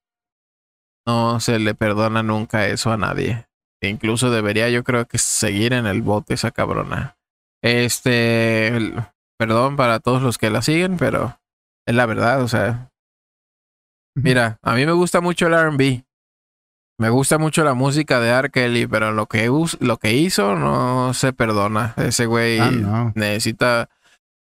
[1.05, 3.48] no se le perdona nunca eso a nadie.
[3.81, 7.17] Incluso debería, yo creo que seguir en el bote esa cabrona.
[7.63, 8.95] Este, el-
[9.37, 11.39] perdón para todos los que la siguen, pero
[11.87, 12.91] es la verdad, o sea,
[14.15, 16.03] Mira, a mí me gusta mucho el R&B.
[16.99, 18.49] Me gusta mucho la música de R.
[18.49, 19.49] Kelly, pero lo que,
[19.79, 21.93] lo que hizo no se perdona.
[21.95, 23.13] Ese güey Ah, no.
[23.15, 23.87] necesita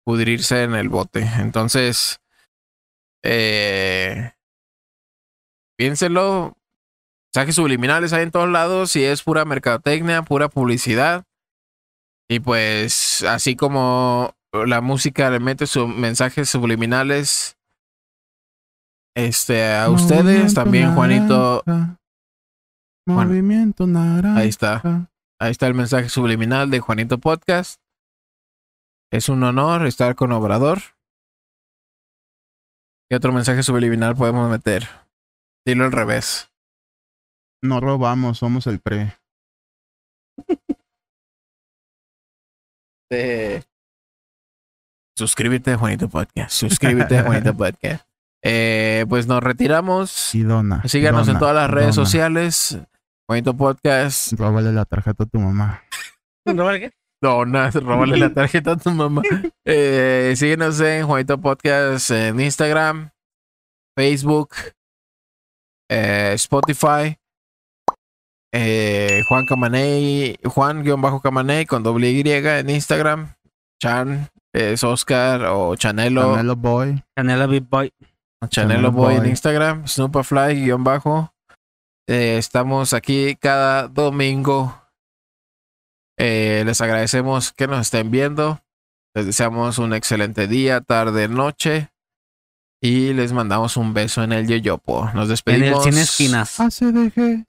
[0.03, 1.19] pudrirse en el bote.
[1.37, 2.19] Entonces,
[3.23, 4.31] eh,
[5.77, 6.57] piénselo.
[7.33, 11.23] Mensajes subliminales hay en todos lados y es pura mercadotecnia, pura publicidad.
[12.29, 17.57] Y pues, así como la música le mete sus mensajes subliminales
[19.15, 21.97] este, a ustedes, Movimiento también Juanito, naranja.
[23.05, 24.39] Movimiento naranja.
[24.39, 25.09] ahí está.
[25.39, 27.79] Ahí está el mensaje subliminal de Juanito Podcast.
[29.09, 30.79] Es un honor estar con Obrador.
[33.09, 34.89] ¿Qué otro mensaje subliminal podemos meter?
[35.65, 36.50] Dilo al revés.
[37.63, 39.15] No robamos, somos el pre.
[45.17, 46.51] Suscríbete a Juanito Podcast.
[46.51, 48.05] Suscríbete a Juanito Podcast.
[48.43, 50.33] Eh, pues nos retiramos.
[50.33, 50.81] Y dona.
[50.87, 52.05] Síganos en todas las redes dona.
[52.05, 52.79] sociales.
[53.27, 54.33] Juanito Podcast.
[54.33, 55.83] Róbale la tarjeta a tu mamá.
[57.21, 59.21] Dona, róbale la tarjeta a tu mamá.
[59.63, 63.11] Eh, síguenos en Juanito Podcast en Instagram,
[63.95, 64.55] Facebook,
[65.87, 67.15] eh, Spotify,
[68.51, 73.33] eh, Juan Camaney, Juan-Camaney con doble Y en Instagram,
[73.81, 77.03] Chan es Oscar o Chanelo, Canelo Boy.
[77.49, 77.93] Big Boy.
[78.49, 79.25] Chanelo Chanelo Boy en.
[79.27, 81.33] Instagram, Snoopafly guion bajo.
[82.07, 84.77] Eh, estamos aquí cada domingo.
[86.17, 88.61] Eh, les agradecemos que nos estén viendo.
[89.13, 91.89] Les deseamos un excelente día, tarde, noche.
[92.81, 95.05] Y les mandamos un beso en el yoyopo.
[95.05, 95.83] Nos En el despedimos.
[95.83, 96.59] Cine Esquinas.
[96.59, 96.81] ACDG.
[96.81, 97.45] Ah, deje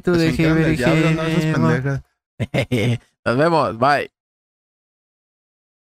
[0.00, 1.52] tu, Se deje encargan ver, del diablo, deje
[1.82, 2.98] ver.
[3.24, 4.10] Nos vemos, bye.